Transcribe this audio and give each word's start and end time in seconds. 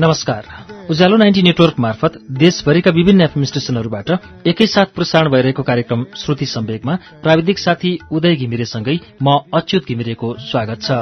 नमस्कार। 0.00 0.44
उज्यालो 0.90 1.16
ninety 1.16 1.42
network 1.42 1.74
मार्फत 1.78 2.12
देशभरिका 2.30 2.90
विभिन्न 2.90 3.20
एफएम 3.20 3.44
स्टेशनहरूबाट 3.44 4.10
एकैसाथ 4.46 4.86
प्रसारण 4.94 5.30
भइरहेको 5.30 5.62
कार्यक्रम 5.62 6.06
श्रुति 6.16 6.46
सम्वेकमा 6.46 6.98
प्राविधिक 7.22 7.58
साथी 7.58 7.98
उदय 8.12 8.34
घिमिरेसँगै 8.34 8.98
म 9.22 9.40
अच्युत 9.54 9.88
घिमिरेको 9.88 10.36
स्वागत 10.38 10.82
छ। 10.82 10.92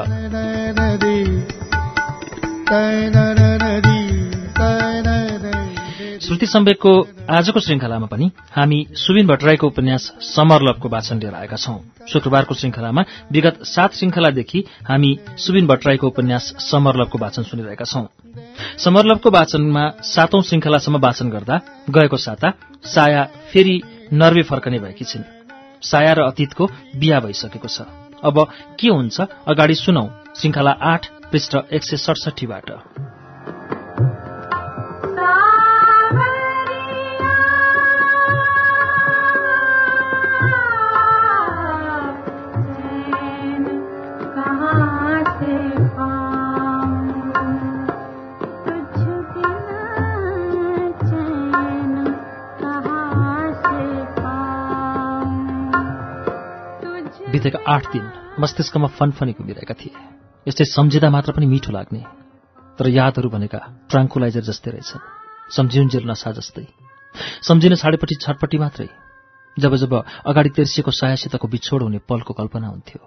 श्रुति 6.30 6.46
सम्वेकको 6.46 6.90
आजको 7.30 7.60
श्रृङ्खलामा 7.60 8.06
पनि 8.06 8.30
हामी 8.52 8.86
सुबिन 8.94 9.26
भट्टराईको 9.26 9.66
उपन्यास 9.66 10.02
समरलभको 10.22 10.88
वाचन 10.88 11.18
लिएर 11.18 11.34
आएका 11.34 11.56
छौं। 11.56 12.06
शुक्रबारको 12.06 12.54
श्रृङ्खलामा 12.54 13.02
विगत 13.32 13.58
सात 13.62 13.94
श्रृङ्खलादेखि 13.94 14.64
हामी 14.88 15.18
सुबिन 15.36 15.66
भट्टराईको 15.66 16.06
उपन्यास 16.06 16.54
समरलभको 16.70 17.18
वाचन 17.18 17.42
सुनिरहेका 17.42 17.84
छौं। 17.84 18.06
समरलभको 18.78 19.30
वाचनमा 19.30 19.90
सातौं 20.02 20.42
श्रृङ्खलासम्म 20.42 20.96
वाचन 20.96 21.30
गर्दा 21.30 21.60
गएको 21.90 22.16
साता 22.16 22.54
साया 22.84 23.24
फेरि 23.52 23.82
नर्वे 24.12 24.42
फर्कने 24.42 24.78
भएकी 24.78 25.04
छिन्। 25.04 25.24
साया 25.82 26.12
र 26.12 26.22
अतीतको 26.22 26.66
बिहा 26.96 27.20
भइसकेको 27.20 27.68
छ। 27.68 27.80
अब 28.24 28.46
के 28.80 28.88
हुन्छ 28.88 29.20
अगाडि 29.20 29.74
सुनौ। 29.74 30.06
श्रृङ्खला 30.36 30.70
आठ 30.70 31.06
पृष्ठ 31.32 31.56
एक 31.72 31.84
सय 31.84 31.96
सडसठीबाट। 31.96 32.70
बितेका 57.40 57.58
आठ 57.66 57.84
दिन 57.92 58.04
मस्तिष्कमा 58.36 58.88
फनफनी 59.00 59.32
घुमिरहेका 59.32 59.74
थिए। 59.74 59.96
यस्तै 60.46 60.64
सम्झिँदा 60.66 61.08
मात्र 61.08 61.32
पनि 61.32 61.46
मिठो 61.48 61.72
लाग्ने 61.72 62.00
तर 62.78 62.86
यादहरू 62.92 63.28
भनेका 63.32 63.60
ट्राङ्कुलाइजर 63.88 64.44
जस्तै 64.44 64.70
रहेछन् 64.70 65.04
सम्झिउन्जेल 65.48 66.04
नसा 66.04 66.30
जस्तै। 66.36 66.66
सम्झिन 67.48 67.74
छाडेपछि 67.80 68.14
छटपट्टि 68.20 68.58
मात्रै 68.60 68.88
जब 69.56 69.72
जब 69.74 69.92
अगाडि 70.22 70.50
तेर्सिएको 70.52 70.92
सायासितको 70.92 71.48
बिछोड 71.48 71.80
हुने 71.82 72.04
पलको 72.04 72.36
कल्पना 72.36 72.68
हुन्थ्यो 72.68 73.00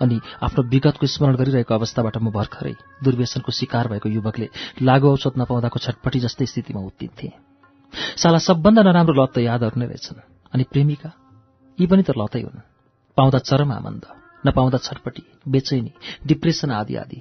अनि 0.00 0.16
आफ्नो 0.38 0.62
विगतको 0.70 1.06
स्मरण 1.10 1.34
गरिरहेको 1.42 1.74
अवस्थाबाट 1.74 2.22
म 2.22 2.30
भर्खरै 2.30 2.74
दुर्व्यसनको 3.02 3.50
शिकार 3.50 3.90
भएको 3.90 4.08
युवकले 4.08 4.48
लागु 4.86 5.06
औषध 5.10 5.34
नपाउँदाको 5.34 5.78
छटपट्टि 5.82 6.18
जस्तै 6.24 6.46
स्थितिमा 6.46 6.86
उत्तिन्थे। 6.86 7.28
साला 8.22 8.38
सबभन्दा 8.38 8.82
नराम्रो 8.86 9.18
लत 9.18 9.30
त 9.34 9.38
यादहरू 9.50 9.76
नै 9.82 9.86
रहेछन् 9.90 10.26
अनि 10.54 10.64
प्रेमिका 10.70 11.10
यी 11.78 11.86
पनि 11.90 12.02
त 12.06 12.14
लतै 12.14 12.46
हुन्। 12.46 12.69
पाउँदा 13.20 13.38
चरम 13.38 13.72
आनन्द 13.72 14.04
नपाउँदा 14.46 14.78
छटपटी 14.78 15.22
बेचैनी 15.48 15.92
डिप्रेसन 16.26 16.70
आदि 16.70 16.96
आदि। 16.96 17.20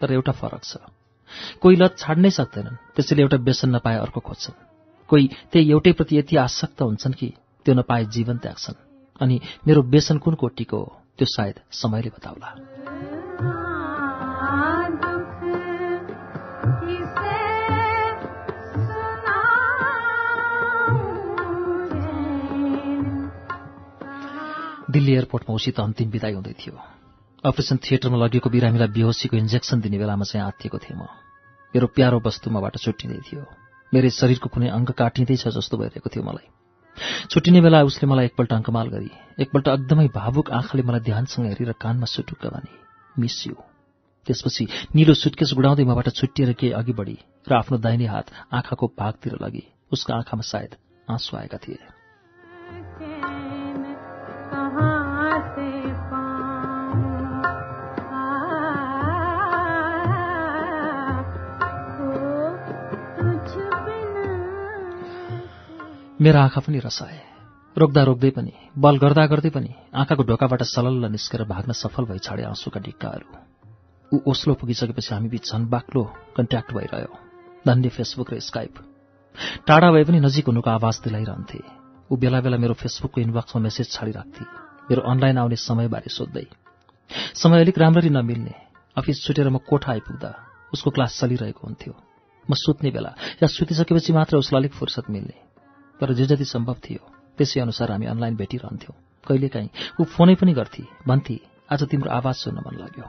तर 0.00 0.12
एउटा 0.12 0.32
फरक 0.32 0.64
छ। 0.64 0.76
कोही 1.60 1.76
लत 1.76 1.96
छाड्नै 1.98 2.30
सक्दैनन् 2.30 2.76
त्यसैले 2.96 3.22
एउटा 3.22 3.36
व्यसन 3.36 3.68
नपाए 3.76 3.96
अर्को 3.96 4.20
खोज्छन्। 4.20 4.56
कोही 5.08 5.24
त्यही 5.52 5.70
एउटै 5.70 5.92
प्रति 5.92 6.18
यति 6.18 6.36
आसक्त 6.36 6.82
हुन्छन् 6.82 7.12
कि 7.12 7.28
त्यो 7.64 7.74
नपाए 7.74 8.04
जीवन 8.04 8.36
त्याग्छन्। 8.36 8.76
अनि 9.20 9.40
मेरो 9.66 9.82
व्यसन 9.82 10.18
कुन 10.18 10.34
कोटिको 10.34 10.76
हो 10.76 11.00
त्यो 11.18 11.26
सायद 11.26 11.56
समयले 11.72 12.10
बताउला। 12.10 12.79
दिल्ली 24.90 25.12
एयरपोर्टमा 25.14 25.54
उसित 25.54 25.80
अन्तिम 25.80 26.10
विदाई 26.10 26.32
हुँदै 26.34 26.54
थियो। 26.60 26.74
अपरेसन 27.44 27.76
थिएटरमा 27.84 28.18
लगेको 28.18 28.50
बिरामीलाई 28.50 28.88
बेहोसीको 28.96 29.36
इन्जेक्सन 29.36 29.80
दिने 29.80 29.98
बेलामा 29.98 30.24
चाहिँ 30.24 30.46
आत्तिएको 30.46 30.78
थिएँ 30.78 30.98
म। 30.98 31.08
मेरो 31.74 31.86
प्यारो 31.96 32.20
वस्तु 32.26 32.50
मबाट 32.50 32.76
छुट्टिँदै 32.78 33.20
थियो। 33.26 33.44
मेरो 33.92 34.08
शरीरको 34.10 34.48
कुनै 34.50 34.68
अङ्ग 34.68 34.90
काटिँदैछ 34.92 35.48
जस्तो 35.48 35.76
भइरहेको 35.76 36.08
थियो 36.10 36.22
मलाई। 36.22 36.46
छुट्टिने 37.30 37.60
बेला 37.60 37.82
उसले 37.82 38.06
मलाई 38.10 38.24
एकपल्ट 38.26 38.52
अङ्कमाल 38.52 38.88
गरी 38.88 39.10
एकपल्ट 39.40 39.68
एकदमै 39.68 40.06
भावुक 40.14 40.50
आँखाले 40.50 40.82
मलाई 40.82 41.00
ध्यानसँग 41.00 41.46
हेरेर 41.46 41.72
कानमा 41.80 42.06
सुटुक्क 42.06 42.46
भने 42.46 42.72
मिस 43.16 43.46
यु। 43.46 43.54
त्यसपछि 44.26 44.66
निलो 44.94 45.14
सुटकेस 45.14 45.52
गुडाउँदै 45.56 45.84
मबाट 45.84 46.08
छुट्टिएर 46.12 46.52
केही 46.52 46.72
अघि 46.72 46.92
बढी 46.92 47.16
र 47.48 47.52
आफ्नो 47.54 47.78
दाहिने 47.78 48.06
हात 48.06 48.26
आँखाको 48.52 48.86
भागतिर 48.98 49.38
लगी 49.42 49.64
उसको 49.92 50.12
आँखामा 50.12 50.44
सायद 50.44 50.76
आँसु 51.08 51.36
आएका 51.36 51.58
थिए। 51.58 51.99
मेरा 66.20 66.42
आँखा 66.42 66.60
पनि 66.60 66.78
रसाए। 66.78 67.18
रोक्दा 67.76 68.02
रोक्दै 68.04 68.30
पनि 68.36 68.52
बल 68.76 68.96
गर्दा 68.98 69.24
गर्दै 69.26 69.50
पनि 69.50 69.70
आँखाको 69.94 70.22
ढोकाबाट 70.28 70.62
सलल्ल 70.68 71.08
निस्केर 71.10 71.44
भाग्न 71.48 71.72
सफल 71.72 72.04
भई 72.04 72.18
छाडे 72.18 72.42
आँसुका 72.44 72.80
डिक्काहरू 72.80 73.26
ऊ 74.12 74.16
ओस्लो 74.28 74.54
पुगिसकेपछि 74.60 75.14
हामी 75.14 75.28
बीच 75.32 75.48
झन् 75.48 75.64
बाक्लो 75.72 76.02
कन्ट्याक्ट 76.36 76.72
भइरह्यो। 76.76 77.12
धन्य 77.64 77.88
फेसबुक 77.88 78.32
र 78.32 78.38
स्काइप। 78.38 78.74
टाढा 79.64 79.90
भए 79.90 80.04
पनि 80.04 80.20
नजिक 80.20 80.46
हुनुको 80.46 80.70
आवाज 80.70 81.00
दिलाइरहन्थे। 81.04 81.60
ऊ 82.12 82.16
बेला 82.20 82.40
बेला 82.44 82.56
मेरो 82.60 82.74
फेसबुकको 82.76 83.20
इनबक्समा 83.20 83.62
मेसेज 83.64 83.88
छाडिराख्थे। 83.88 84.44
मेरो 84.92 85.00
अनलाइन 85.00 85.38
आउने 85.40 85.56
समयबारे 85.56 86.10
सोध्दै। 86.12 86.46
समय 87.34 87.60
अलिक 87.60 87.78
राम्ररी 87.78 88.10
नमिल्ने। 88.12 88.54
अफिस 88.96 89.24
छुटेर 89.24 89.48
म 89.48 89.56
कोठा 89.64 89.92
आइपुग्दा 89.92 90.30
उसको 90.72 90.90
क्लास 90.90 91.16
चलिरहेको 91.20 91.62
हुन्थ्यो। 91.64 91.94
म 92.44 92.52
सुत्ने 92.54 92.90
बेला 92.92 93.16
या 93.40 93.46
सुतिसकेपछि 93.48 94.12
मात्र 94.12 94.36
उसलाई 94.36 94.60
अलिक 94.60 94.74
फुर्सद 94.76 95.08
मिल्ने। 95.08 95.48
तर 96.00 96.12
जे 96.14 96.26
जति 96.26 96.44
सम्भव 96.44 96.76
थियो 96.84 97.02
त्यसै 97.38 97.60
अनुसार 97.60 97.90
हामी 97.90 98.06
अनलाइन 98.06 98.36
भेटिरहन्थ्यौँ। 98.36 98.96
कहिलेकाहीँ 99.26 99.70
ऊ 100.00 100.04
फोनै 100.04 100.34
पनि 100.34 100.52
गर्थे 100.52 100.84
भन्थे 101.06 101.38
आज 101.72 101.82
तिम्रो 101.84 102.10
आवाज 102.10 102.34
सुन्न 102.34 102.58
मन 102.66 102.76
लाग्यो। 102.80 103.06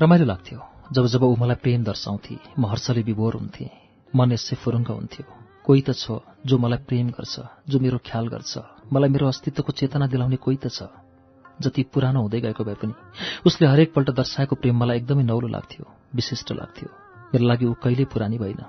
रमाइलो 0.00 0.24
लाग्थ्यो। 0.24 0.58
जब 0.92 1.06
जब 1.06 1.22
ऊ 1.22 1.36
मलाई 1.36 1.56
प्रेम 1.62 1.84
दर्शाउँथे 1.84 2.36
म 2.58 2.66
हर्षले 2.66 3.02
विभोर 3.02 3.34
हुन्थे 3.34 3.70
मन 4.14 4.32
यसै 4.32 4.56
फुरुङ्ग 4.56 4.88
हुन्थ्यो। 4.88 5.43
कोही 5.64 5.80
त 5.80 5.90
छ 5.96 6.20
जो 6.44 6.58
मलाई 6.58 6.84
प्रेम 6.88 7.08
गर्छ 7.16 7.34
जो 7.68 7.78
मेरो 7.80 7.98
ख्याल 8.04 8.28
गर्छ। 8.28 8.52
मलाई 8.92 9.08
मेरो 9.08 9.26
अस्तित्वको 9.26 9.72
चेतना 9.72 10.06
दिलाउने 10.12 10.36
कोही 10.36 10.56
त 10.60 10.68
छ। 10.68 10.92
जति 11.62 11.82
पुरानो 11.88 12.20
हुँदै 12.20 12.40
गएको 12.40 12.64
भए 12.64 12.76
पनि 12.82 12.94
उसले 13.46 13.66
हरेकपल्ट 13.66 14.10
दर्शाएको 14.10 14.54
प्रेम 14.60 14.76
मलाई 14.76 14.96
एकदमै 14.98 15.24
नौलो 15.24 15.48
लाग्थ्यो 15.48 15.84
विशिष्ट 16.14 16.52
लाग्थ्यो। 16.52 16.88
मेरो 17.32 17.44
लागि 17.46 17.64
ऊ 17.64 17.72
कहिल्यै 17.80 18.06
पुरानी 18.12 18.38
भइन 18.38 18.60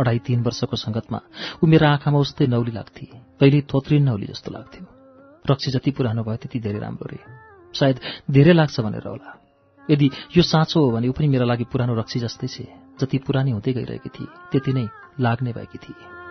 अढाई 0.00 0.18
तीन 0.26 0.42
वर्षको 0.42 0.76
सङ्गतमा 0.76 1.20
ऊ 1.62 1.64
मेरो 1.68 1.86
आँखामा 1.86 2.18
उस्तै 2.18 2.46
नौली 2.50 2.72
लाग्थे 2.72 3.06
कहिल्यै 3.38 3.62
थोत्रिन 3.70 4.02
नौली 4.02 4.26
जस्तो 4.32 4.50
लाग्थ्यो। 4.50 4.84
रक्सी 5.44 5.70
जति 5.70 5.90
पुरानो 5.94 6.22
भयो 6.24 6.36
त्यति 6.42 6.58
धेरै 6.58 6.80
राम्रो 6.80 7.06
रे। 7.12 7.18
सायद 7.74 7.96
धेरै 8.30 8.52
लाग्छ 8.58 8.80
भनेर 8.80 9.06
होला। 9.06 9.30
यदि 9.90 10.06
यो 10.36 10.42
साँचो 10.42 10.78
हो 10.80 10.90
भने 10.90 11.06
ऊ 11.08 11.12
पनि 11.12 11.28
मेरो 11.28 11.46
लागि 11.46 11.64
पुरानो 11.70 11.94
रक्सी 12.00 12.18
जस्तै 12.24 12.48
छे। 12.48 12.64
जति 12.98 13.18
पुरानी 13.26 13.50
हुँदै 13.50 13.72
गइरहेकी 13.72 14.10
थिए 14.10 14.32
त्यति 14.50 14.72
नै 14.72 14.86
लाग्ने 15.20 15.52
भएकी 15.52 15.78
थिए। 15.78 16.21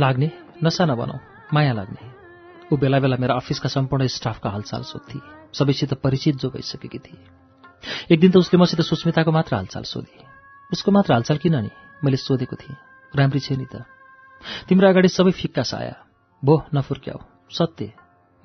लाग्ने 0.00 0.30
नसा 0.64 0.84
नबनाऊ 0.84 1.18
माया 1.54 1.72
लाग्ने। 1.72 2.20
ऊ 2.72 2.76
बेला 2.76 2.98
बेला 2.98 3.16
मेरा 3.16 3.34
अफिसका 3.34 3.68
सम्पूर्ण 3.68 4.06
स्टाफका 4.06 4.50
हालचाल 4.50 4.82
सोध्थे। 4.82 5.18
सबैसित 5.52 5.94
परिचित 5.94 6.36
जो 6.36 6.50
भइसकेकी 6.50 6.98
थिए। 6.98 7.24
एक 8.14 8.20
दिन 8.20 8.30
त 8.30 8.36
उसले 8.36 8.58
मसित 8.58 8.80
सुस्मिताको 8.80 9.32
मात्र 9.32 9.56
हालचाल 9.56 9.82
सोधे। 9.82 10.24
उसको 10.72 10.92
मात्र 10.92 11.12
हालचाल 11.12 11.38
किन 11.38 11.56
नि? 11.56 11.70
मैले 12.04 12.16
सोधेको 12.16 12.56
थिएँ। 12.56 12.76
राम्री 13.16 13.40
छे 13.40 13.56
नि 13.56 13.64
त। 13.64 13.84
तिम्रो 14.68 14.88
अगाडि 14.88 15.08
सबै 15.08 15.30
फिक्का 15.30 15.62
साया। 15.62 15.94
भो 16.44 16.64
नफुर्क्याऊ। 16.74 17.18
सत्य। 17.50 17.92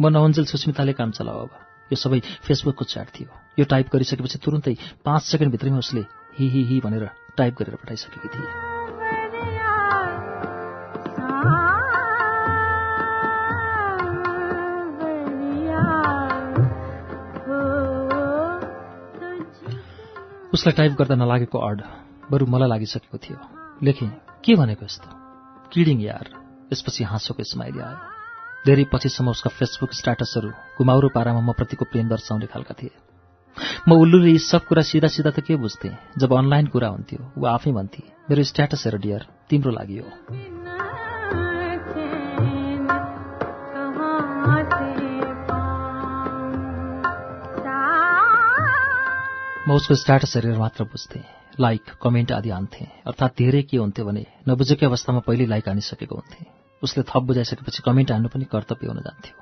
म 0.01 0.08
नहुन्जेल 0.08 0.46
सुस्मिताले 0.46 0.94
काम 0.94 1.12
चलाऊ 1.12 1.40
अब। 1.40 1.50
यो 1.94 1.96
सबै 1.96 2.19
फेसबुकको 2.19 2.86
च्याट 2.86 3.08
थियो। 3.08 3.30
यो 3.60 3.66
टाइप 3.66 3.88
गरिसकेपछि 3.94 4.38
तुरुन्तै 4.38 4.78
पाँच 5.06 5.22
सेकेन्डभित्रैमा 5.22 5.78
उसले 5.78 6.01
हि 6.40 6.50
हि 6.50 6.63
हि 6.63 6.80
भनेर 6.80 7.10
टाइप 7.38 7.56
गरेर 7.56 7.75
पठाइसकेकी 7.75 8.28
थिए। 8.28 8.75
उसलाई 20.56 20.74
टाइप 20.74 20.92
गर्दा 20.96 21.16
नलागेको 21.16 21.60
अड 21.60 21.81
बरु 22.31 22.46
मलाई 22.48 22.69
लागिसकेको 22.69 23.18
थियो। 23.18 23.38
लेखेँ 23.84 24.07
के 24.40 24.56
भनेको 24.56 24.86
यस्तो? 24.86 25.10
किडिङ 25.68 26.00
यार 26.02 26.30
यसपछि 26.72 27.04
हाँसोको 27.04 27.44
स्माइली 27.44 27.80
आयो। 27.80 28.00
धेरै 28.63 28.86
पछिसम्म 28.88 29.36
उसका 29.36 29.52
फेसबुक 29.52 29.92
स्ट्याटसहरू 29.92 30.50
घुमाउरो 30.80 31.12
पारामा 31.12 31.44
म 31.44 31.52
प्रतिको 31.60 31.92
प्रेम 31.92 32.07
दर्शाउने 32.07 32.48
खालका 32.48 32.74
थिए। 32.80 32.96
म 33.88 34.00
उल्लुले 34.00 34.31
यी 34.31 34.40
सब 34.40 34.63
कुरा 34.63 34.88
सिधा 34.88 35.12
सिधा 35.12 35.36
त 35.36 35.44
के 35.44 35.60
बुझ्थेँ? 35.60 35.92
जब 36.24 36.34
अनलाइन 36.34 36.68
कुरा 36.72 36.88
हुन्थ्यो 36.88 37.19
ऊ 37.36 37.46
आफै 37.51 37.72
भन्थे 37.75 38.04
मेरो 38.31 38.44
स्ट्याटस 38.44 38.88
हेर 38.88 38.96
डियर 38.98 39.28
तिम्रो 39.51 39.72
लागि 39.75 39.98
हो। 40.00 40.55
म 49.67 49.71
उसको 49.71 49.95
स्ट्याटस 49.95 50.35
हेरेर 50.35 50.57
मात्र 50.57 50.83
बुझ्थेँ। 50.83 51.23
लाइक 51.59 51.81
कमेन्ट 52.01 52.31
आदि 52.31 52.50
हान्थेँ 52.50 52.88
अर्थात् 53.09 53.38
धेरै 53.38 53.62
के 53.65 53.77
हुन्थ्यो 53.77 54.06
भने 54.06 54.25
नबुझेकै 54.45 54.85
अवस्थामा 54.85 55.19
पहिले 55.25 55.45
लाइक 55.45 55.67
हानिसकेको 55.67 56.15
हुन्थेँ। 56.15 56.45
उसले 56.83 57.03
थप 57.03 57.23
बुझाइसकेपछि 57.25 57.81
कमेन्ट 57.81 58.12
हान्नु 58.12 58.29
पनि 58.29 58.45
कर्तव्य 58.45 58.88
हुन 58.88 59.01
जान्थ्यो। 59.01 59.35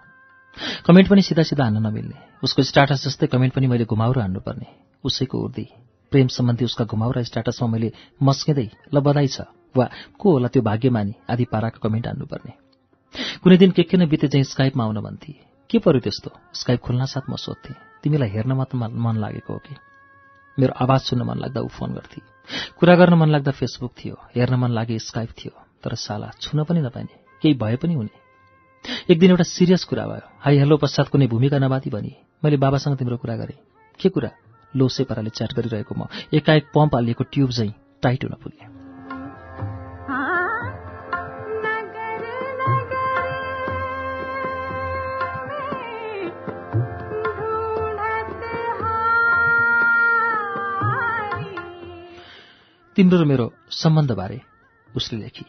कमेन्ट 0.88 1.10
पनि 1.10 1.22
सिधा 1.22 1.44
सिधा 1.44 1.64
हान्न 1.64 1.84
नमिल्ने। 1.88 2.40
उसको 2.40 2.64
स्ट्याटस 2.64 3.04
जस्तै 3.04 3.28
कमेन्ट 3.28 3.54
पनि 3.54 3.68
मैले 3.68 3.86
घुमाउरो 3.86 4.22
हान्नुपर्ने। 4.22 4.68
उसैको 5.04 5.38
उर्दी। 5.44 5.68
प्रेम 6.12 6.28
सम्बन्धी 6.28 6.66
उसका 6.66 6.86
घुमाउरा 6.86 7.24
स्ट्याटसमा 7.24 7.68
मैले 7.68 7.92
मस्किँदै 8.24 8.70
ल 8.94 9.00
बधाई 9.04 9.28
छ। 9.28 9.52
वा 9.76 9.90
को 10.16 10.32
होला 10.32 10.48
त्यो 10.48 10.62
भाग्यमानी? 10.64 11.14
आदि 11.30 11.46
पाराको 11.52 11.84
कमेन्ट 11.84 12.08
हान्नुपर्ने। 12.08 12.52
कुनै 13.44 13.58
दिन 13.58 13.72
के 13.76 13.84
के 13.84 13.98
नै 13.98 14.06
बिते 14.08 14.28
चाहिँ 14.32 14.44
स्काइपमा 14.48 14.84
आउन 14.84 15.04
भन्थे। 15.04 15.36
के 15.68 15.80
पर्यो 15.84 16.00
त्यस्तो? 16.00 16.32
स्काइप 16.56 16.80
खोल्न 16.80 17.06
साथ 17.12 17.28
म 17.28 17.36
सोध्थेँ। 17.36 17.76
तिमीलाई 18.04 18.30
हेर्न 18.30 18.52
मात्र 18.56 18.78
मन 18.78 19.20
लागेको 19.20 19.54
हो 19.54 19.60
कि? 19.60 19.76
मेरो 20.60 20.74
आवाज 20.74 21.02
सुन्न 21.02 21.24
मन 21.24 21.38
लाग्दा 21.38 21.62
ऊ 21.62 21.68
फोन 21.68 21.94
गर्थे। 21.94 22.22
कुरा 22.80 22.96
गर्न 22.96 23.14
मन 23.14 23.30
लाग्दा 23.30 23.52
फेसबुक 23.52 23.94
थियो 23.94 24.16
हेर्न 24.36 24.56
मन 24.56 24.72
लागे 24.72 25.00
स्काइप 25.00 25.30
थियो 25.30 25.54
तर 25.84 25.96
साला 25.96 26.32
छुन 26.42 26.64
पनि 26.64 26.82
नपाइने 26.82 27.16
केही 27.42 27.54
भए 27.54 27.76
पनि 27.76 27.94
हुने। 27.94 28.22
एक 29.10 29.20
दिन 29.20 29.30
एउटा 29.30 29.44
सिरियस 29.44 29.84
कुरा 29.84 30.06
भयो। 30.06 30.28
हाई 30.40 30.58
हेलो 30.58 30.78
पश्चात 30.78 31.08
कुनै 31.08 31.28
भूमिका 31.28 31.58
नबादी 31.60 31.90
भनी। 31.90 32.16
मैले 32.44 32.58
बाबासँग 32.58 32.98
तिम्रो 32.98 33.18
कुरा 33.18 33.36
गरेँ। 33.36 33.58
के 34.00 34.10
कुरा? 34.10 34.30
लोसे 34.76 35.04
पाराले 35.04 35.30
च्याट 35.30 35.54
गरिरहेको 35.54 35.96
म। 35.96 36.08
एकाएक 36.34 36.72
पम्प 36.76 36.96
हालिएको 36.96 37.24
ट्युब 37.24 37.50
झैँ 37.50 37.74
टाइट 38.02 38.24
हुन 38.24 38.36
पुगेँ। 38.44 38.83
तिम्रो 52.96 53.18
र 53.22 53.26
मेरो 53.26 53.54
सम्बन्धबारे 53.72 54.42
उसले 54.96 55.20
लेखी। 55.20 55.46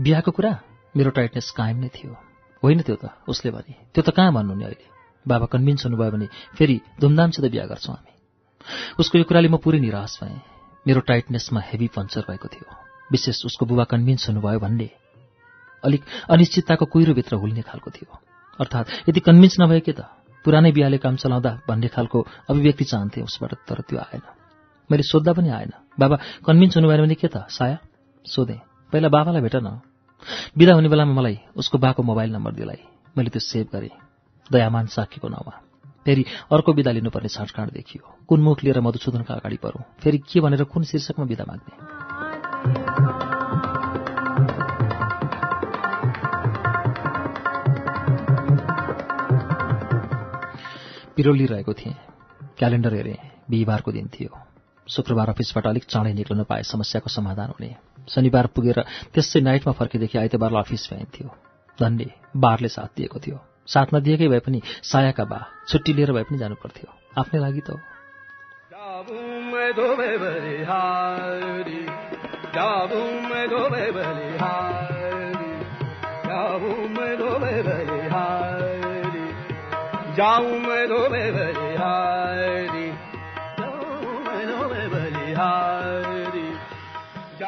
बिहाको 0.00 0.30
कुरा 0.30 0.60
मेरो 0.96 1.10
टाइटनेस 1.10 1.50
कायम 1.50 1.76
नै 1.76 1.88
थियो। 1.88 2.16
होइन 2.62 2.82
त्यो 2.82 2.96
त 2.96 3.10
उसले 3.28 3.50
भने 3.50 3.74
त्यो 3.94 4.02
त 4.02 4.10
कहाँ 4.10 4.32
भन्नु 4.32 4.54
नि 4.54 4.64
अहिले? 4.64 4.86
बाबा 5.28 5.46
कन्भिन्स 5.46 5.86
हुनुभयो 5.86 6.10
भने 6.10 6.26
फेरि 6.58 6.80
धुमधामसित 7.00 7.50
बिहा 7.50 7.66
गर्छौँ 7.66 7.94
हामी। 7.94 8.12
उसको 8.98 9.18
यो 9.18 9.24
कुराले 9.24 9.48
म 9.48 9.56
पुरै 9.56 9.78
निराश 9.78 10.18
भएँ। 10.22 10.40
मेरो 10.86 11.00
टाइटनेसमा 11.00 11.60
हेभी 11.60 11.88
पङ्चर 11.88 12.20
भएको 12.20 12.48
थियो। 12.48 12.66
विशेष 13.12 13.44
उसको 13.44 13.66
बुबा 13.66 13.84
कन्भिन्स 13.84 14.28
हुनुभयो 14.28 14.58
भन्ने। 14.58 14.90
अलिक 15.84 16.02
अनिश्चितताको 16.30 16.84
कुहिरोभित्र 16.86 17.36
हुल्ने 17.36 17.62
खालको 17.62 17.90
थियो। 17.90 18.10
अर्थात् 18.60 19.08
यदि 19.08 19.20
कन्भिन्स 19.20 19.56
नभए 19.60 19.80
के 19.80 19.92
त? 19.92 20.00
पुरानै 20.44 20.72
बिहाले 20.72 20.98
काम 20.98 21.16
चलाउँदा 21.16 21.60
भन्ने 21.68 21.88
खालको 21.88 22.26
अभिव्यक्ति 22.50 22.84
चाहन्थे 22.84 23.22
उसबाट 23.22 23.54
तर 23.54 23.80
त्यो 23.80 23.98
आएन। 23.98 24.22
मैले 24.90 25.02
सोद्धा 25.02 25.32
पनि 25.32 25.48
आएन। 25.48 25.72
बाबा 26.00 26.18
कन्भिन्स 26.46 26.76
हुनु 26.76 26.88
भएन 26.88 27.00
भने 27.00 27.14
के 27.14 27.28
त 27.28 27.36
साया? 27.36 27.78
सोधेँ। 28.24 28.60
पहिला 28.92 29.08
बाबालाई 29.08 29.42
भेट 29.42 29.56
न। 29.56 29.80
बिदा 30.58 30.74
हुने 30.74 30.88
बेलामा 30.88 31.12
मलाई 31.12 31.40
उसको 31.56 31.78
बाको 31.78 32.02
मोबाइल 32.02 32.32
नम्बर 32.32 32.52
दिलाई। 32.52 32.82
मैले 33.18 33.30
त्यो 33.30 33.40
सेभ 33.40 33.68
गरेँ। 33.72 33.90
दयामान 34.52 34.86
साकीको 34.86 35.28
नाउँमा। 35.28 35.62
फेरि 36.04 36.24
अर्को 36.52 36.72
बिदा 36.72 36.90
लिनुपर्ने 36.90 37.28
छाँटकाँड 37.28 37.70
देखियो। 37.70 38.18
कुन 38.28 38.40
मुख 38.40 38.64
लिएर 38.64 38.80
मधुसूदनका 38.80 39.34
अगाडि 39.34 39.56
परौँ 39.56 39.84
फेरि 40.00 40.18
के 40.18 40.40
भनेर 40.40 40.64
कुन 40.64 40.84
शीर्षकमा 40.84 41.24
बिदा 41.24 41.44
माग्ने? 41.48 41.96
पिरोली 51.16 51.46
रहेको 51.46 51.72
थिएँ। 51.74 51.94
क्यालेन्डर 52.58 52.94
हेरेँ। 52.94 53.16
बिहिबारको 53.50 53.92
दिन 53.92 54.08
थियो। 54.08 54.45
शुक्रबार 54.88 55.28
अफिसबाट 55.28 55.66
अलिक 55.66 55.84
चाँडै 55.84 56.12
निक्लन 56.12 56.42
पाए 56.42 56.62
समस्याको 56.62 57.08
समाधान 57.10 57.48
हुने। 57.50 57.70
शनिबार 58.08 58.46
पुगेर 58.46 58.78
त्यसै 59.14 59.40
नाइटमा 59.40 59.72
फर्केदेखि 59.72 60.18
आइतबारलाई 60.18 60.62
अफिस 60.62 60.88
भइन्थ्यो 60.92 61.28
धन्य 61.78 62.10
बारले 62.36 62.68
साथ 62.68 62.90
दिएको 62.96 63.18
थियो। 63.18 63.38
साथ 63.66 63.86
नदिएकै 63.94 64.28
भए 64.28 64.38
पनि 64.38 64.60
सायाका 64.82 65.24
बा 65.24 65.40
छुट्टी 65.68 65.92
लिएर 65.92 66.12
भए 66.12 66.22
पनि 66.22 66.38
जानु 66.38 66.54
पर्थ्यो 66.62 66.88
आफ्नै 67.18 67.40
लागि 67.40 67.60
त 67.60 67.70
हो। 67.70 67.78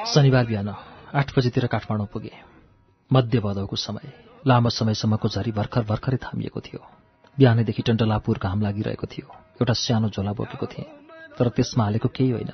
शनिबार 0.07 0.45
बिहान 0.47 0.69
आठ 1.15 1.29
बजीतिर 1.37 1.67
काठमाडौँ 1.67 2.07
पुगे। 2.13 2.33
मध्य 3.11 3.41
भदौको 3.41 3.77
समय 3.77 4.13
लामो 4.45 4.69
समयसम्मको 4.69 5.29
झरी 5.29 5.53
भर्खर 5.53 5.83
भर्खरै 5.89 6.17
थामिएको 6.21 6.61
थियो। 6.61 6.81
बिहानैदेखि 7.39 7.83
टन्टलापुर 7.83 8.39
घाम 8.45 8.61
लागिरहेको 8.61 9.07
थियो। 9.09 9.27
एउटा 9.57 9.73
सानो 9.73 10.09
झोला 10.13 10.33
बोकेको 10.37 10.67
थिएँ 10.67 10.85
तर 11.39 11.49
त्यसमा 11.49 11.85
हालेको 11.85 12.09
केही 12.13 12.31
होइन। 12.31 12.53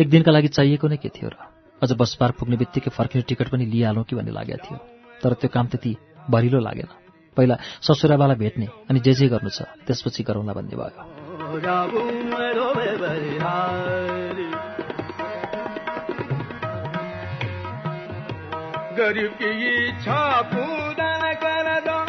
एक 0.00 0.08
दिनका 0.08 0.32
लागि 0.32 0.48
चाहिएको 0.48 0.88
नै 0.88 0.96
के 0.96 1.08
थियो 1.12 1.28
र? 1.28 1.36
अझ 1.82 1.92
बस 1.92 2.16
पार 2.16 2.30
पुग्ने 2.32 2.56
बित्तिकै 2.56 2.90
फर्किने 2.90 3.22
टिकट 3.28 3.48
पनि 3.52 3.68
लिइहालौँ 3.68 4.04
कि 4.08 4.16
भन्ने 4.16 4.32
लागेको 4.32 4.64
थियो। 4.64 4.78
तर 5.20 5.32
त्यो 5.44 5.48
काम 5.52 5.66
त्यति 5.68 5.92
भरिलो 6.30 6.58
लागेन। 6.64 6.88
पहिला 7.36 7.56
ससुराबालाई 7.84 8.36
भेट्ने 8.36 8.68
अनि 8.88 9.00
जे 9.00 9.12
जे 9.12 9.28
गर्नु 9.28 9.50
छ 9.52 9.68
त्यसपछि 9.84 10.22
गरौँला 10.24 10.52
भन्ने 10.56 10.72
भयो। 10.72 11.13
गरीब 18.96 19.30
की 19.42 19.84
इच्छा 19.88 20.42
पूरा 20.42 21.34
कर 21.34 21.80
दो। 21.80 22.04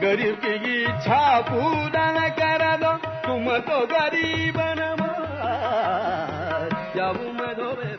गरीब 0.00 0.34
की 0.44 0.82
इच्छा 0.82 1.40
पूरा 1.40 2.28
कर 2.28 2.76
दो। 2.76 2.92
तुम 2.96 3.58
तो 3.58 3.86
गरीब 3.86 4.54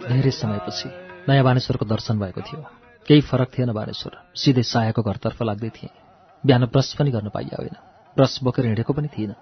धेरै 0.10 0.32
समयपछि 0.32 0.90
नयाँ 1.30 1.44
बानेश्वरको 1.44 1.86
दर्शन 1.86 2.20
भएको 2.20 2.42
थियो। 2.42 2.66
केही 3.08 3.22
फरक 3.22 3.48
थिएन 3.58 3.74
बानेश्वर। 3.74 4.24
सिधै 4.36 4.64
सायाको 4.64 5.02
घरतर्फ 5.02 5.42
लाग्दै 5.42 5.70
थिएँ। 5.70 6.09
बिहान 6.46 6.66
ब्रस 6.66 6.96
पनि 7.00 7.12
गर्न 7.12 7.30
पाइया 7.30 7.56
होइन। 7.60 7.76
ब्रस 8.18 8.40
बोकेर 8.44 8.66
हिँडेको 8.66 8.94
पनि 8.94 9.08
थिइनँ। 9.08 9.36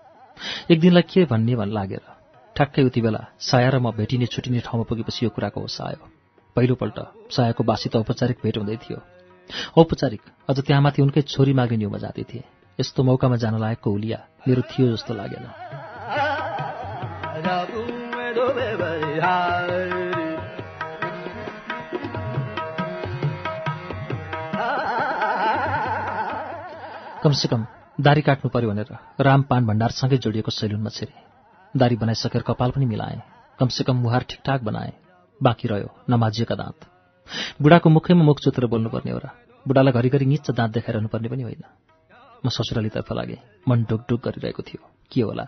एक 0.72 0.80
दिनलाई 0.80 1.02
के 1.02 1.26
भन्ने 1.26 1.56
भन् 1.56 1.72
लागेर। 1.72 2.02
ठ्याक्कै 2.56 2.84
उति 2.84 3.02
बेला 3.02 3.26
साया 3.40 3.70
र 3.70 3.80
म 3.80 3.92
भेटिने 3.92 4.26
छुटिने 4.26 4.60
ठाउँमा 4.60 4.84
पुगेपछि 4.84 5.26
यो 5.26 5.30
कुराको 5.30 5.62
होस 5.62 5.82
आयो। 5.82 6.10
पहिलोपल्ट 6.56 7.00
सायाको 7.32 7.64
बासित 7.64 7.96
औपचारिक 7.96 8.38
भेट 8.44 8.58
हुँदै 8.58 8.78
थियो। 8.78 8.98
औपचारिक 9.78 10.22
अझ 10.50 10.60
त्यहाँमाथि 10.60 11.02
उनकै 11.02 11.22
छोरी 11.22 11.54
माग्ने 11.54 11.78
न्युमा 11.78 11.98
जाँदै 11.98 12.24
थिए। 12.24 12.44
यस्तो 12.80 13.04
मौकामा 13.04 13.36
जान 13.36 13.60
लायकको 13.60 13.92
हुलिया 13.92 14.18
मेरो 14.48 14.62
थियो 14.62 14.92
जस्तो 14.96 15.14
लागेन। 15.14 15.46
कमसेकम 27.24 27.66
दारी 28.00 28.22
काट्नु 28.22 28.50
पर्यो 28.54 28.70
भनेर 28.70 28.90
रामपान 29.20 29.66
भण्डारसँगै 29.66 30.18
जोडिएको 30.18 30.52
सैलुनमा 30.52 30.90
छिरे। 30.90 31.14
दारी 31.74 31.96
बनाइसकेर 31.98 32.42
कपाल 32.42 32.72
पनि 32.72 32.86
मिलाएँ। 32.86 33.22
कमसेकम 33.60 33.96
मुहार 33.98 34.24
ठिकठाक 34.30 34.62
बनाएँ। 34.62 34.94
बाँकी 35.42 35.68
रह्यो 35.68 35.90
नमाजिएका 36.10 36.56
दाँत। 36.56 36.80
बुढाको 37.62 37.90
मुखैमा 37.90 38.24
मुख 38.24 38.40
चुतेर 38.40 38.66
बोल्नुपर्ने 38.66 39.12
हो 39.12 39.20
र 39.26 39.30
बुढालाई 39.66 39.94
घरिघरि 39.94 40.26
निच्च 40.26 40.52
दाँत 40.52 40.72
देखाइरहनु 40.72 41.08
पर्ने 41.10 41.30
पनि 41.30 41.44
होइन। 41.44 41.64
म 42.46 42.50
ससुरालीतर्फ 42.50 43.12
लागेँ। 43.12 43.42
मन 43.68 43.84
ढुकढुक 43.90 44.22
गरिरहेको 44.22 44.62
थियो। 44.62 44.82
के 45.12 45.22
होला? 45.22 45.46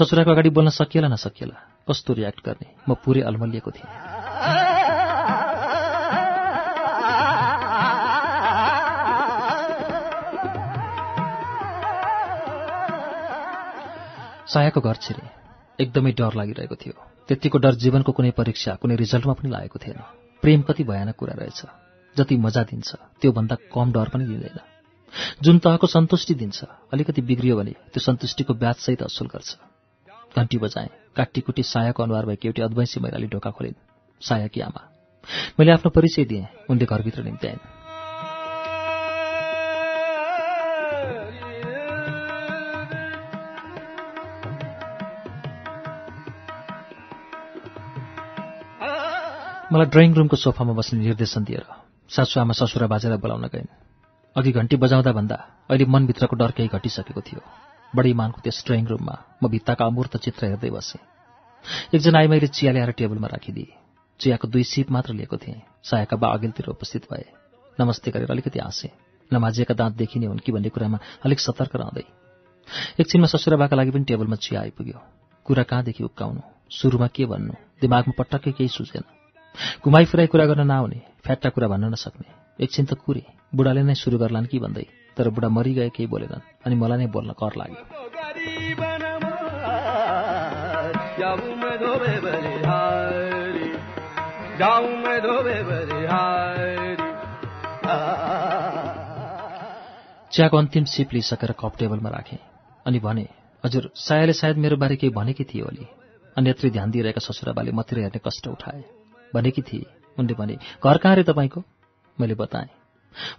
ससुराको 0.00 0.30
अगाडि 0.32 0.50
बोल्न 0.50 0.72
सकिएला 0.72 1.08
नसकिएला? 1.08 1.56
कस्तो 1.84 2.12
रियाक्ट 2.12 2.40
गर्ने? 2.40 2.68
म 2.88 2.94
पुरै 3.04 3.20
अल्मलिएको 3.20 3.70
थिएँ। 3.70 4.75
सायाको 14.48 14.80
घर 14.80 14.96
छिरे। 14.96 15.26
एकदमै 15.80 16.12
डर 16.12 16.34
लागिरहेको 16.34 16.74
थियो। 16.74 16.94
त्यतिको 17.28 17.58
डर 17.58 17.74
जीवनको 17.74 18.12
कुनै 18.12 18.30
परीक्षा 18.30 18.74
कुनै 18.74 18.96
रिजल्टमा 18.96 19.32
पनि 19.32 19.50
लागेको 19.50 19.78
थिएन। 19.78 19.98
प्रेम 20.42 20.62
कति 20.62 20.84
भयानक 20.84 21.16
कुरा 21.16 21.34
रहेछ। 21.34 21.62
जति 22.16 22.36
मजा 22.36 22.62
दिन्छ 22.62 22.94
त्योभन्दा 23.20 23.56
कम 23.74 23.92
डर 23.92 24.08
पनि 24.08 24.24
दिँदैन 24.24 24.58
जुन 25.42 25.58
तहको 25.58 25.86
सन्तुष्टि 25.86 26.34
दिन्छ 26.34 26.64
अलिकति 26.92 27.22
बिग्रियो 27.22 27.56
भने 27.56 27.70
त्यो 27.70 28.00
सन्तुष्टिको 28.00 28.54
ब्याजसहित 28.54 29.02
असुल 29.02 29.28
गर्छ। 29.28 29.56
घन्टी 30.36 30.58
बजाएँ। 30.58 30.88
काटीकुटी 31.16 31.62
सायाको 31.62 32.02
अनुहार 32.02 32.26
भएकी 32.26 32.48
एउटी 32.48 32.62
अद्वैंसी 32.62 33.00
महिलाले 33.00 33.26
ढोका 33.26 33.50
खोलिन्। 33.50 33.74
सायाकी 34.20 34.60
आमा। 34.60 34.82
मैले 35.60 35.72
आफ्नो 35.72 35.90
परिचय 35.90 36.24
दिएँ। 36.24 36.46
उनले 36.70 36.84
घरभित्र 36.84 37.22
निम्त्याइन्। 37.22 37.75
मलाई 49.76 49.92
ड्रइङ 49.92 50.14
रुमको 50.16 50.36
सोफामा 50.36 50.72
बस्ने 50.72 50.98
निर्देशन 51.04 51.44
दिएर 51.44 51.64
सासुआमा 52.08 52.54
ससुरा 52.56 52.86
बाजेलाई 52.88 53.20
बोलाउन 53.20 53.44
गइन्। 53.52 53.68
अघि 54.36 54.50
घन्टी 54.56 54.76
बजाउँदा 54.80 55.12
भन्दा 55.12 55.36
अहिले 55.68 55.84
मनभित्रको 55.84 56.36
डर 56.40 56.50
केही 56.56 56.68
घटिसकेको 56.72 57.20
थियो। 57.20 57.40
बढी 57.92 58.12
मानको 58.16 58.40
त्यस 58.40 58.64
ड्रइङ 58.66 58.86
रुममा 58.88 59.16
म 59.42 59.48
भित्ताका 59.52 59.84
अमूर्त 59.84 60.16
चित्र 60.16 60.46
हेर्दै 60.46 60.70
बसेँ। 60.72 61.00
एकजना 61.92 62.18
आई 62.18 62.26
मैले 62.32 62.48
चिया 62.48 62.72
ल्याएर 62.72 62.90
टेबलमा 62.96 63.28
राखिदिएँ। 63.28 63.76
चियाको 64.20 64.48
दुई 64.48 64.64
सिप 64.64 64.90
मात्र 64.96 65.12
लिएको 65.12 65.36
थिएँ। 65.36 65.60
सायाका 65.84 66.16
बा 66.16 66.28
अघिल्तिर 66.32 66.72
उपस्थित 66.72 67.12
भए। 67.12 67.24
नमस्ते 67.78 68.10
गरेर 68.10 68.30
अलिकति 68.32 68.58
हाँसे। 68.58 68.88
नमाजिएका 69.30 69.74
दाँत 69.74 69.92
देखिने 69.92 70.26
हुन् 70.26 70.40
कि 70.40 70.52
भन्ने 70.52 70.68
कुरामा 70.72 70.98
अलिक 71.24 71.40
सतर्क 71.40 71.76
रहँदै। 71.76 72.04
एकछिनमा 73.00 73.28
ससुराबाका 73.28 73.76
लागि 73.76 73.90
पनि 73.92 74.04
टेबलमा 74.08 74.36
चिया 74.40 74.60
आइपुग्यो। 74.60 74.98
कुरा 75.44 75.62
कहाँदेखि 75.68 76.04
उक्काउनु? 76.04 76.40
सुरुमा 76.70 77.06
के 77.12 77.26
भन्नु? 77.28 77.52
दिमागमा 77.80 78.16
पटक्कै 78.18 78.52
केही 78.56 78.72
सुझेन। 78.72 79.04
घुमाइ 79.84 80.04
फिराइ 80.04 80.26
कुरा 80.32 80.44
गर्न 80.46 80.66
नआउने 80.66 80.98
फ्याट्टा 81.24 81.48
कुरा 81.50 81.68
भन्न 81.68 81.92
नसक्ने। 81.92 82.28
एकछिन 82.64 82.84
त 82.86 82.92
कुरे 82.96 83.22
बुढाले 83.54 83.82
नै 83.82 83.94
सुरु 83.94 84.16
गर्लान् 84.18 84.46
कि 84.46 84.58
भन्दै 84.58 84.86
तर 85.16 85.28
बुढा 85.30 85.48
मरिगए 85.48 85.88
केही 85.96 86.06
बोलेनन् 86.12 86.46
अनि 86.66 86.74
मलाई 86.76 86.98
नै 86.98 87.06
बोल्न 87.14 87.30
कर 87.40 87.52
लाग्यो। 87.56 87.82
चियाको 100.32 100.56
अन्तिम 100.58 100.84
सिप 100.84 101.12
लिइसकेर 101.12 101.52
कप 101.60 101.72
टेबलमा 101.78 102.10
राखेँ 102.10 102.38
अनि 102.86 102.98
भने 103.00 103.26
हजुर 103.64 103.90
सायाले 103.96 104.32
सायद 104.32 104.56
मेरो 104.56 104.76
बारे 104.76 104.96
केही 104.96 105.12
भनेकी 105.12 105.44
थिए 105.44 105.62
होली 105.62 105.86
अन्यत्री 106.36 106.70
ध्यान 106.70 106.90
दिइरहेका 106.90 107.20
ससुराबाले 107.24 107.72
मतिर 107.72 107.98
हेर्ने 107.98 108.20
कष्ट 108.20 108.48
उठाए। 108.48 108.82
भनेकी 109.34 109.62
थिए। 109.62 109.86
उनले 110.18 110.34
भने 110.34 110.56
घर 110.84 110.96
कहाँ 110.98 111.16
रे 111.16 111.22
तपाईँको? 111.22 111.62
मैले 112.20 112.34
बताएँ। 112.34 112.68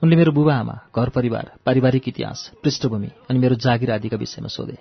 उनले 0.04 0.16
मेरो 0.16 0.32
बुबा 0.32 0.56
आमा 0.56 0.80
घर 0.96 1.10
परिवार 1.10 1.52
पारिवारिक 1.66 2.08
इतिहास 2.08 2.52
पृष्ठभूमि 2.64 3.10
अनि 3.30 3.40
मेरो 3.40 3.56
जागिर 3.56 3.92
आदिका 3.92 4.18
विषयमा 4.18 4.48
सोधे। 4.48 4.78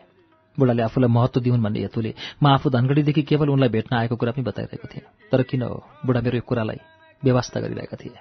बुढाले 0.58 0.82
आफूलाई 0.82 1.08
महत्त्व 1.08 1.40
दिउन् 1.40 1.62
भन्ने 1.62 1.80
हेतुले 1.80 2.14
म 2.42 2.46
आफू 2.46 2.70
धनगढीदेखि 2.70 3.22
केवल 3.22 3.48
उनलाई 3.48 3.68
भेट्न 3.68 3.96
आएको 3.96 4.16
कुरा 4.16 4.32
पनि 4.32 4.44
बताइरहेको 4.44 4.88
थिएँ। 4.94 5.04
तर 5.32 5.42
किन 5.42 5.62
हो? 5.62 5.84
बुढा 6.06 6.20
मेरो 6.20 6.36
यो 6.36 6.42
कुरालाई 6.42 6.80
व्यवस्था 7.24 7.60
गरिरहेका 7.60 7.96
थिए। 7.96 8.16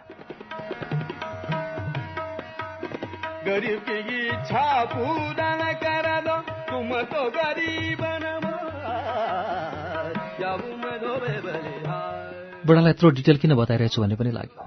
बुढालाई 12.65 12.89
यत्रो 12.89 13.09
डिटेल 13.09 13.37
किन 13.37 13.53
बताइरहेछु 13.55 14.01
भन्ने 14.01 14.15
पनि 14.15 14.31
लाग्यो। 14.31 14.61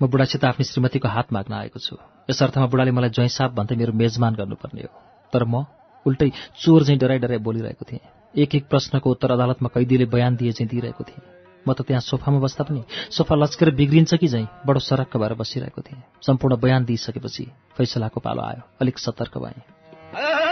म 0.00 0.06
बुढासित 0.10 0.44
आफ्नी 0.44 0.64
श्रीमतीको 0.66 1.08
हात 1.08 1.32
माग्न 1.32 1.54
आएको 1.54 1.78
छु। 1.78 1.96
यस 2.30 2.42
अर्थमा 2.42 2.66
बुढाले 2.66 2.90
मलाई 2.90 3.10
जैसाप 3.14 3.50
भन्दै 3.54 3.76
मेरो 3.78 3.92
मेजमान 3.94 4.34
गर्नुपर्ने 4.34 4.82
हो। 4.82 4.90
तर 5.32 5.44
म 5.46 5.62
उल्टै 6.06 6.30
चोर 6.58 6.84
झैँ 6.84 6.98
डराइ 6.98 7.18
डराइ 7.18 7.38
बोलिरहेको 7.38 7.84
थिएँ। 7.86 8.02
एक 8.34 8.54
एक 8.54 8.64
प्रश्नको 8.66 9.10
उत्तर 9.10 9.30
अदालतमा 9.32 9.68
कैदीले 9.70 10.06
बयान 10.10 10.36
दिए 10.36 10.52
चाहिँ 10.52 10.68
दिइरहेको 10.68 11.04
थिएँ। 11.04 11.22
म 11.62 11.72
त 11.72 11.86
त्यहाँ 11.86 12.02
सोफामा 12.02 12.38
बस्दा 12.42 12.64
पनि 12.66 12.82
सोफा 13.14 13.34
लच्केर 13.38 13.70
बिग्रिन्छ 13.70 14.14
कि 14.18 14.28
झैँ 14.28 14.46
बडो 14.66 14.80
सरक्क 14.82 15.16
भएर 15.16 15.34
बसिरहेको 15.38 15.80
थिएँ। 15.80 16.02
सम्पूर्ण 16.26 16.58
बयान 16.58 16.84
दिइसकेपछि 16.84 17.44
फैसलाको 17.78 18.20
पालो 18.20 18.42
आयो। 18.42 18.62
अलिक 18.82 18.98
सतर्क 18.98 19.38
भएँ। 19.38 20.43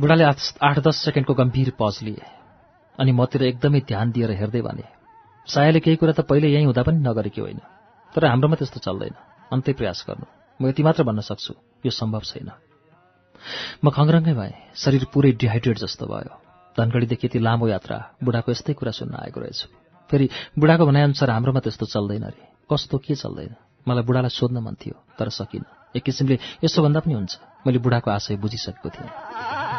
बुढाले 0.00 0.24
आठ 0.24 0.78
दस 0.80 0.96
सेकेन्डको 1.04 1.34
गम्भीर 1.34 1.72
पज 1.80 1.98
लिए 2.02 2.24
अनि 2.98 3.12
मतिर 3.12 3.42
एकदमै 3.42 3.80
ध्यान 3.88 4.10
दिएर 4.10 4.30
हेर्दै 4.40 4.62
भने 4.62 4.84
सायाले 5.48 5.80
केही 5.84 5.96
कुरा 5.96 6.12
त 6.12 6.20
पहिले 6.30 6.48
यहीँ 6.48 6.66
हुँदा 6.66 6.82
पनि 6.88 6.98
नगरेकी 7.04 7.40
होइन 7.40 7.60
तर 8.14 8.24
हाम्रोमा 8.26 8.56
त्यस्तो 8.60 8.80
चल्दैन 8.80 9.14
अन्तै 9.52 9.72
प्रयास 9.78 10.04
गर्नु। 10.08 10.26
म 10.60 10.68
यति 10.68 10.82
मात्र 10.82 11.02
भन्न 11.04 11.20
सक्छु 11.20 11.52
यो 11.84 11.90
सम्भव 11.90 12.22
छैन। 12.30 12.50
म 13.84 13.86
खङ्ग्रङ्गै 13.90 14.34
भएँ 14.40 14.54
शरीर 14.76 15.04
पुरै 15.12 15.32
डिहाइड्रेट 15.40 15.78
जस्तो 15.84 16.06
भयो। 16.06 16.32
धनगढीदेखि 16.76 17.26
यति 17.26 17.38
लामो 17.38 17.68
यात्रा 17.68 17.96
बुढाको 18.24 18.52
यस्तै 18.52 18.72
कुरा 18.80 18.92
सुन्न 18.98 19.14
आएको 19.20 19.40
रहेछु। 19.40 19.66
फेरि 20.10 20.26
बुढाको 20.58 20.84
भनाइअनुसार 20.86 21.30
हाम्रोमा 21.30 21.60
त्यस्तो 21.60 21.86
चल्दैन 21.86 22.22
अरे 22.28 22.42
कस्तो 22.70 22.96
के 23.04 23.14
चल्दैन? 23.14 23.52
मलाई 23.86 24.04
बुढालाई 24.04 24.32
सोध्न 24.32 24.56
मन 24.64 24.74
थियो 24.80 24.96
तर 25.18 25.28
सकिनँ। 25.28 25.68
एक 25.96 26.02
किसिमले 26.04 26.38
यसो 26.64 26.82
भन्दा 26.82 27.00
पनि 27.00 27.14
हुन्छ 27.14 27.32
मैले 27.66 27.78
बुढाको 27.84 28.10
आशय 28.10 28.36
बुझिसकेको 28.36 28.88
थिएँ। 28.88 29.69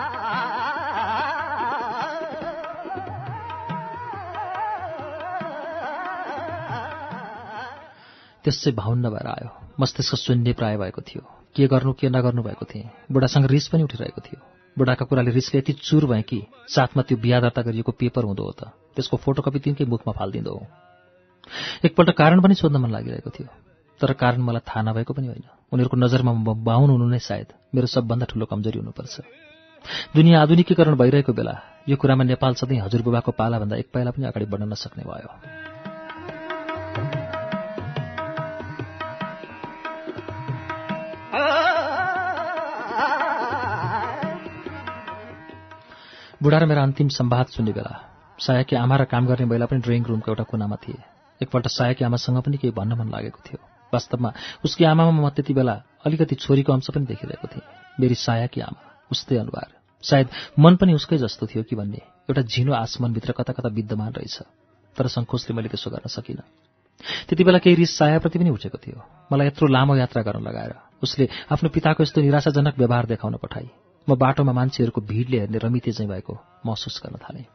त्यसै 8.44 8.72
भाउन्न 8.72 9.10
भएर 9.10 9.28
आयो। 9.28 9.50
मस्तिष्क 9.80 10.16
शून्य 10.16 10.54
प्राय 10.54 10.78
भएको 10.78 11.02
थियो। 11.02 11.22
के 11.56 11.68
गर्नु 11.68 11.94
के 11.94 12.10
नगर्नु 12.10 12.44
भएको 12.44 12.66
थिएँ। 12.66 12.90
बुढासँग 13.12 13.46
रिस 13.46 13.68
पनि 13.68 13.84
उठिरहेको 13.84 14.22
थियो। 14.22 14.42
बुढाका 14.78 15.06
कुराले 15.06 15.32
रिसले 15.32 15.60
यति 15.60 15.74
चुर 15.74 16.06
भएँ 16.06 16.22
कि 16.22 16.44
साथमा 16.68 17.04
त्यो 17.04 17.18
बिहा 17.18 17.40
दर्ता 17.40 17.62
गरिएको 17.62 17.92
पेपर 17.92 18.24
हुँदो 18.24 18.44
हो 18.44 18.52
त। 18.52 18.64
त्यसको 18.96 19.18
फोटोकपी 19.18 19.60
तिनकै 19.60 19.86
मुखमा 19.86 20.14
फालिदिँदो 20.14 20.52
हो। 20.52 20.68
एकपल्ट 21.86 22.10
कारण 22.10 22.42
पनि 22.42 22.56
सोध्न 22.56 22.78
मन 22.78 22.92
लागिरहेको 22.92 23.30
थियो। 23.30 23.48
तर 24.00 24.14
कारण 24.14 24.42
मलाई 24.42 24.60
थाहा 24.60 24.82
नभएको 24.82 25.14
पनि 25.14 25.28
होइन। 25.28 25.44
उनीहरूको 25.74 25.98
नजरमा 25.98 26.34
म 26.34 26.64
बाहुन 26.64 26.90
हुनु 26.90 27.06
नै 27.08 27.20
सायद 27.20 27.48
मेरो 27.76 27.88
सबभन्दा 27.88 28.26
ठुलो 28.26 28.46
कमजोरी 28.46 28.80
हुनुपर्छ। 28.80 29.20
दुनियाँ 30.16 30.42
आधुनिकीकरण 30.42 30.96
भइरहेको 30.96 31.34
बेला 31.34 31.56
यो 31.90 31.96
कुरामा 31.98 32.24
नेपाल 32.24 32.54
सधैँ 32.54 32.82
हजुरबुबाको 32.82 33.32
पालाभन्दा 33.32 33.76
एक 33.76 33.90
पाइला 33.94 34.12
पनि 34.12 34.26
अगाडि 34.26 34.46
बढ्न 34.46 34.72
नसक्ने 34.72 35.04
भयो। 35.04 35.71
बुढा 46.42 46.58
र 46.58 46.66
मेरा 46.66 46.84
अन्तिम 46.84 47.08
सम्वाद 47.08 47.48
सुन्ने 47.54 47.72
बेला 47.72 47.94
सायाकी 48.40 48.76
आमा 48.76 48.96
र 48.98 49.06
काम 49.06 49.26
गर्ने 49.30 49.46
महिला 49.46 49.66
पनि 49.70 49.80
ड्रइङ 49.86 50.04
रुमको 50.04 50.32
एउटा 50.32 50.44
कुनामा 50.44 50.76
थिए। 50.76 50.98
एकपल्ट 51.42 51.68
सायाकी 51.68 52.06
आमासँग 52.06 52.42
पनि 52.42 52.58
केही 52.58 52.74
भन्न 52.74 52.98
मन 52.98 53.10
लागेको 53.14 53.40
थियो। 53.46 53.60
वास्तवमा 53.94 54.34
उसकी 54.66 54.84
आमामा 54.84 55.12
म 55.22 55.30
त्यति 55.30 55.54
बेला 55.54 55.76
अलिकति 56.02 56.36
छोरीको 56.36 56.74
अंश 56.74 56.90
पनि 56.90 57.06
देखिरहेको 57.06 57.48
थिएँ। 57.48 57.66
मेरी 58.00 58.16
सायाकी 58.18 58.62
आमा 58.62 58.82
उस्तै 59.12 59.38
अनुहार। 59.38 59.70
सायद 60.04 60.28
मन 60.58 60.76
पनि 60.82 60.94
उसकै 60.98 61.18
जस्तो 61.22 61.46
थियो 61.46 61.64
कि 61.64 61.76
भन्ने 61.78 62.02
एउटा 62.26 62.42
झिनो 62.42 62.74
आसमनभित्र 62.74 63.32
कता 63.38 63.54
कता 63.54 63.70
विद्यमान 63.70 64.12
रहेछ। 64.18 64.38
तर 64.98 65.08
सङ्कोचले 65.08 65.54
मैले 65.54 65.70
त्यसो 65.70 65.90
गर्न 65.94 66.10
सकिनँ। 66.10 66.42
त्यति 67.30 67.44
बेला 67.44 67.60
केही 67.62 67.76
रिस 67.76 67.98
सायाप्रति 67.98 68.40
पनि 68.40 68.50
उठेको 68.50 68.78
थियो। 68.82 68.98
मलाई 69.30 69.48
यत्रो 69.48 69.68
लामो 69.70 69.96
यात्रा 69.96 70.22
गर्न 70.26 70.42
लगाएर 70.42 70.74
उसले 71.06 71.30
आफ्नो 71.54 71.70
पिताको 71.70 72.04
यस्तो 72.04 72.22
निराशाजनक 72.22 72.74
व्यवहार 72.82 73.06
देखाउन 73.06 73.38
पठाए 73.38 73.91
म 74.10 74.16
बाटोमा 74.16 74.52
मान्छेहरूको 74.52 75.02
भिडले 75.02 75.40
हेर्ने 75.40 75.58
रमिते 75.58 75.92
चाहिँ 75.92 76.10
भएको 76.12 76.34
महसुस 76.66 77.02
गर्न 77.06 77.18
थालेँ। 77.18 77.46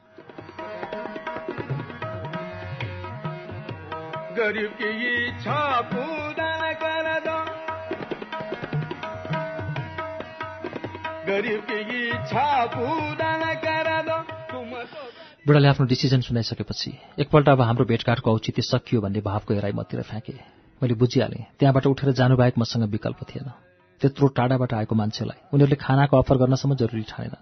बुढाले 15.47 15.69
आफ्नो 15.69 15.87
डिसिजन 15.87 16.21
सुनाइसकेपछि 16.21 16.91
एकपल्ट 17.19 17.49
अब 17.49 17.61
हाम्रो 17.61 17.85
भेटघाटको 17.85 18.33
औचित्य 18.33 18.63
सकियो 18.63 19.01
भन्ने 19.01 19.21
भावको 19.21 19.55
हेराइ 19.55 19.73
मतिर 19.73 20.03
फ्याँके। 20.03 20.33
मैले 20.83 20.95
बुझिहालेँ 20.95 21.45
त्यहाँबाट 21.59 21.87
उठेर 21.87 22.13
जानुबाहेक 22.13 22.59
मसँग 22.59 22.91
विकल्प 22.91 23.23
थिएन। 23.31 23.51
त्यत्रो 24.01 24.27
टाढाबाट 24.37 24.73
आएको 24.75 24.95
मान्छेलाई। 24.95 25.39
उनीहरूले 25.55 25.77
खानाको 25.77 26.15
अफर 26.17 26.37
गर्नसम्म 26.43 26.75
जरुरी 26.77 27.05
ठानेन 27.09 27.35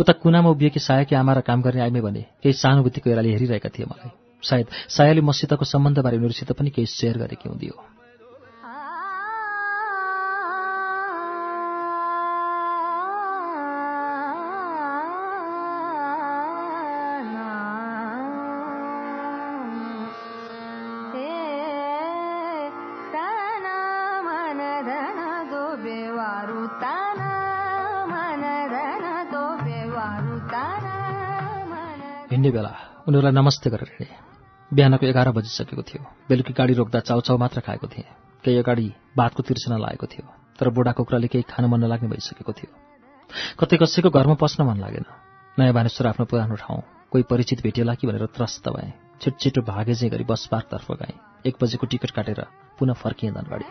उता 0.00 0.12
कुनामा 0.22 0.48
उभिएकी 0.50 0.80
सायाकी 0.80 1.14
आमा 1.14 1.32
र 1.32 1.40
काम 1.40 1.62
गर्ने 1.62 1.80
आइमे 1.80 2.00
भने 2.00 2.22
केही 2.42 2.52
सहानुभूतिको 2.52 3.10
हेराले 3.10 3.30
हेरिरहेका 3.30 3.68
थिए 3.68 3.86
मलाई। 3.86 4.10
सायद 4.42 4.66
सायाले 4.88 5.20
मसितको 5.20 5.64
सम्बन्धबारे 5.64 6.16
उनीहरूसित 6.16 6.52
पनि 6.52 6.70
केही 6.70 6.86
सेयर 6.88 7.16
गरेकी 7.18 7.48
हुँदियो 7.48 7.74
उनीहरूलाई 33.18 33.34
नमस्ते 33.34 33.70
गरेर 33.70 33.90
हिँडे। 33.98 34.14
बिहानको 34.70 35.06
एघार 35.06 35.28
बजिसकेको 35.34 35.82
थियो। 35.82 36.02
बेलुकी 36.30 36.52
गाडी 36.54 36.74
रोक्दा 36.78 37.00
चाउचाउ 37.02 37.34
मात्र 37.34 37.60
खाएको 37.66 37.86
थिएँ। 37.90 38.06
केही 38.44 38.58
अगाडि 38.62 38.86
बातको 39.18 39.42
तिर्सना 39.42 39.76
लागेको 39.76 40.06
थियो 40.06 40.26
तर 40.54 40.70
बुढा 40.70 40.92
कुखुराले 40.94 41.26
केही 41.26 41.42
खान 41.50 41.66
मन 41.66 41.82
नलाग्ने 41.82 42.08
भइसकेको 42.14 42.52
थियो। 42.54 42.70
कतै 43.58 43.76
कसैको 43.76 44.10
घरमा 44.10 44.34
पस्न 44.38 44.62
मन 44.62 44.78
लागेन। 44.78 45.06
नयाँ 45.58 45.74
बानेश्वर 45.74 46.06
आफ्नो 46.06 46.24
पुरानो 46.30 46.54
ठाउँ। 46.54 46.82
कोही 47.10 47.22
परिचित 47.26 47.58
भेटिएला 47.62 47.94
कि 47.98 48.06
भनेर 48.06 48.26
त्रस्त 48.38 48.68
भएँ। 48.70 48.92
छिटो 49.18 49.38
छिटो 49.42 49.60
भागे 49.66 49.94
चाहिँ 49.94 50.10
गरी 50.14 50.24
बस 50.24 50.46
पार्कतर्फ 50.46 50.86
गएँ। 50.92 51.18
एक 51.42 51.54
बजेको 51.58 51.86
टिकट 51.90 52.10
काटेर 52.14 52.46
पुनः 52.78 52.94
फर्किएँ 53.02 53.34
धनगढी 53.34 53.66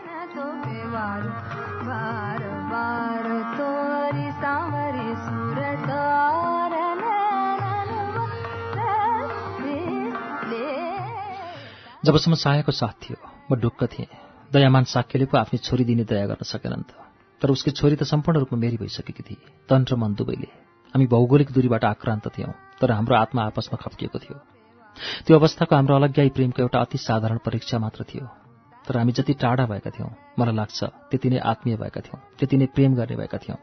जबसम्म 12.08 12.36
सायाको 12.36 12.72
साथ 12.72 12.96
थियो 13.04 13.18
म 13.52 13.56
ढुक्क 13.60 13.84
थिएँ। 13.94 14.08
दयामान 14.52 14.84
साक्यले 14.88 15.26
पो 15.28 15.38
आफ्नी 15.38 15.58
छोरी 15.60 15.84
दिने 15.84 16.04
दया 16.08 16.26
गर्न 16.32 16.44
सकेनन् 16.48 16.88
त। 16.88 16.96
तर 17.42 17.52
उसकी 17.52 17.72
छोरी 17.72 17.96
त 17.96 18.04
सम्पूर्ण 18.04 18.40
रूपमा 18.40 18.60
मेरी 18.60 18.78
भइसकेकी 18.80 19.24
थिए 19.28 19.68
तन 19.70 19.84
र 19.92 19.96
मन 19.96 20.14
दुवैले 20.16 20.50
हामी 20.94 21.06
भौगोलिक 21.06 21.52
दूरीबाट 21.52 21.84
आक्रान्त 21.86 22.28
थियौँ 22.32 22.54
तर 22.80 22.92
हाम्रो 22.92 23.16
आत्मा 23.18 23.42
आपसमा 23.52 23.78
खप्किएको 23.84 24.20
थियो। 24.20 24.36
त्यो 25.28 25.38
अवस्थाको 25.38 25.76
हाम्रो 25.76 25.96
अलग्याई 25.96 26.30
प्रेमको 26.32 26.62
एउटा 26.64 26.80
अति 26.80 26.98
साधारण 26.98 27.38
परीक्षा 27.46 27.80
मात्र 27.80 28.04
थियो। 28.08 28.26
तर 28.88 28.98
हामी 28.98 29.12
जति 29.12 29.34
टाढा 29.44 29.66
भएका 29.68 29.92
थियौँ 29.92 30.12
मलाई 30.40 30.56
लाग्छ 30.56 30.80
त्यति 31.12 31.30
नै 31.30 31.40
आत्मीय 31.52 31.76
भएका 31.78 32.02
थियौँ 32.02 32.20
त्यति 32.40 32.58
नै 32.58 32.66
प्रेम 32.76 32.96
गर्ने 32.96 33.16
भएका 33.16 33.38
थियौँ। 33.38 33.60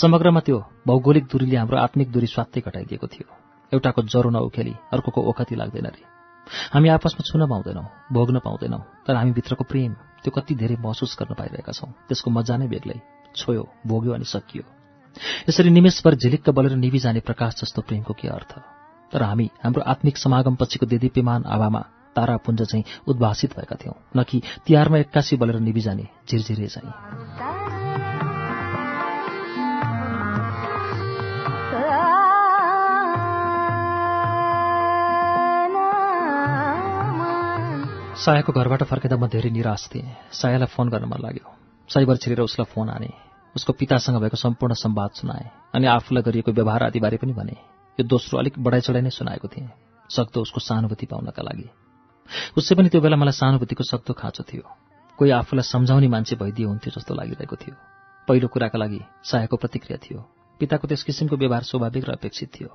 समग्रमा 0.00 0.40
त्यो 0.46 0.58
भौगोलिक 0.86 1.24
दूरीले 1.26 1.56
हाम्रो 1.56 1.76
आत्मिक 1.78 2.08
दूरी 2.14 2.26
स्वात्तै 2.26 2.60
घटाइदिएको 2.62 3.06
थियो। 3.06 3.26
एउटाको 3.72 4.02
ज्वरो 4.02 4.30
नउखेली 4.30 4.74
अर्कोको 4.94 5.20
ओखती 5.30 5.54
लाग्दैन 5.56 5.86
रे। 5.90 6.15
हामी 6.46 6.88
आपसमा 6.88 7.22
छुन 7.26 7.46
पाउँदैनौँ 7.46 7.84
भोग्न 8.12 8.38
पाउँदैनौँ 8.38 8.80
तर 9.06 9.14
हामी 9.16 9.32
भित्रको 9.32 9.64
प्रेम 9.64 9.92
त्यो 10.22 10.30
कति 10.30 10.54
धेरै 10.54 10.76
महसुस 10.78 11.16
गर्न 11.18 11.34
पाइरहेका 11.34 11.72
छौँ 11.72 11.90
त्यसको 12.08 12.30
मजा 12.30 12.56
नै 12.56 12.66
बेग्लै 12.68 13.00
छोयो 13.36 13.62
भोग्यो 13.86 14.12
अनि 14.14 14.24
सकियो। 14.24 14.62
यसरी 15.48 15.70
निमेषभर 15.70 16.14
झिलिक्क 16.14 16.50
बलेर 16.50 16.76
निभि 16.76 16.98
जाने 16.98 17.20
प्रकाश 17.20 17.54
जस्तो 17.60 17.82
प्रेमको 17.82 18.14
के 18.14 18.28
अर्थ? 18.28 18.52
तर 19.12 19.22
हामी 19.22 19.50
हाम्रो 19.64 19.82
आत्मिक 19.82 20.16
समागम 20.18 20.54
पछिको 20.54 20.86
देदीप्यमान 20.86 21.44
आभामा 21.46 21.82
तारापुञ्ज 22.16 22.62
चाहिँ 22.62 22.84
उद्भासित 23.08 23.56
भएका 23.56 23.76
थियौँ 23.76 23.96
न 24.16 24.22
कि 24.22 24.42
तिहारमा 24.66 24.98
एक्कासी 24.98 25.36
बलेर 25.36 25.60
निभिजाने 25.60 26.08
झिरझिरे 26.28 26.66
चाहिँ। 26.66 27.65
सायाको 38.26 38.52
घरबाट 38.52 38.82
फर्किँदा 38.90 39.16
म 39.22 39.30
धेरै 39.30 39.50
निराश 39.54 39.82
थिएँ। 39.94 40.34
सायालाई 40.34 40.66
फोन 40.66 40.90
गर्न 40.90 41.06
मन 41.06 41.22
लाग्यो। 41.22 41.46
साइबर 41.86 42.16
छिरेर 42.18 42.42
उसलाई 42.42 42.66
फोन 42.74 42.90
आने। 42.90 43.10
उसको 43.54 43.72
पितासँग 43.78 44.18
भएको 44.18 44.34
सम्पूर्ण 44.34 44.74
संवाद 44.74 45.10
सुनाए 45.14 45.46
अनि 45.74 45.86
आफूलाई 45.86 46.22
गरिएको 46.26 46.50
व्यवहार 46.50 46.82
आदिबारे 46.90 47.22
पनि 47.22 47.32
भने। 47.38 47.54
यो 47.98 48.02
दोस्रो 48.02 48.38
अलिक 48.42 48.58
बढाइ 48.58 48.80
चढाइ 48.82 49.02
नै 49.06 49.14
सुनाएको 49.14 49.46
थिएँ। 49.46 49.70
सक्दो 50.10 50.42
उसको 50.42 50.58
सहानुभूति 50.58 51.06
पाउनका 51.06 51.38
लागि। 51.38 51.70
उसै 52.58 52.74
पनि 52.74 52.88
त्यो 52.90 53.00
बेला 53.00 53.14
मलाई 53.14 53.38
सहानुभूतिको 53.38 53.84
सक्दो 53.94 54.12
खाँचो 54.18 54.42
थियो। 54.42 54.66
कोही 55.18 55.30
आफूलाई 55.30 55.62
सम्झाउने 55.62 56.08
मान्छे 56.10 56.34
भइदियो 56.34 56.66
हुन्थ्यो 56.66 56.98
जस्तो 56.98 57.14
लागिरहेको 57.14 57.56
थियो। 57.62 57.74
पहिलो 58.26 58.48
कुराका 58.50 58.74
लागि 58.74 59.00
सायाको 59.22 59.56
प्रतिक्रिया 59.56 60.02
थियो। 60.02 60.18
पिताको 60.58 60.90
त्यस 60.90 61.06
किसिमको 61.06 61.36
व्यवहार 61.38 61.62
स्वाभाविक 61.62 62.04
र 62.10 62.18
अपेक्षित 62.18 62.50
थियो। 62.50 62.74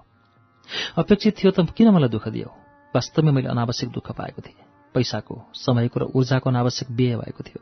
अपेक्षित 0.96 1.44
थियो 1.44 1.52
त 1.52 1.68
किन 1.76 1.92
मलाई 1.92 2.08
दुःख 2.08 2.28
दियो? 2.32 2.50
वास्तवमै 2.96 3.32
मैले 3.36 3.52
अनावश्यक 3.52 3.92
दुःख 3.92 4.16
पाएको 4.16 4.42
थिएँ। 4.48 4.71
पैसाको 4.94 5.36
समयको 5.56 6.00
र 6.00 6.04
ऊर्जाको 6.16 6.50
अनावश्यक 6.50 6.92
व्यय 6.92 7.16
भएको 7.16 7.44
थियो। 7.44 7.62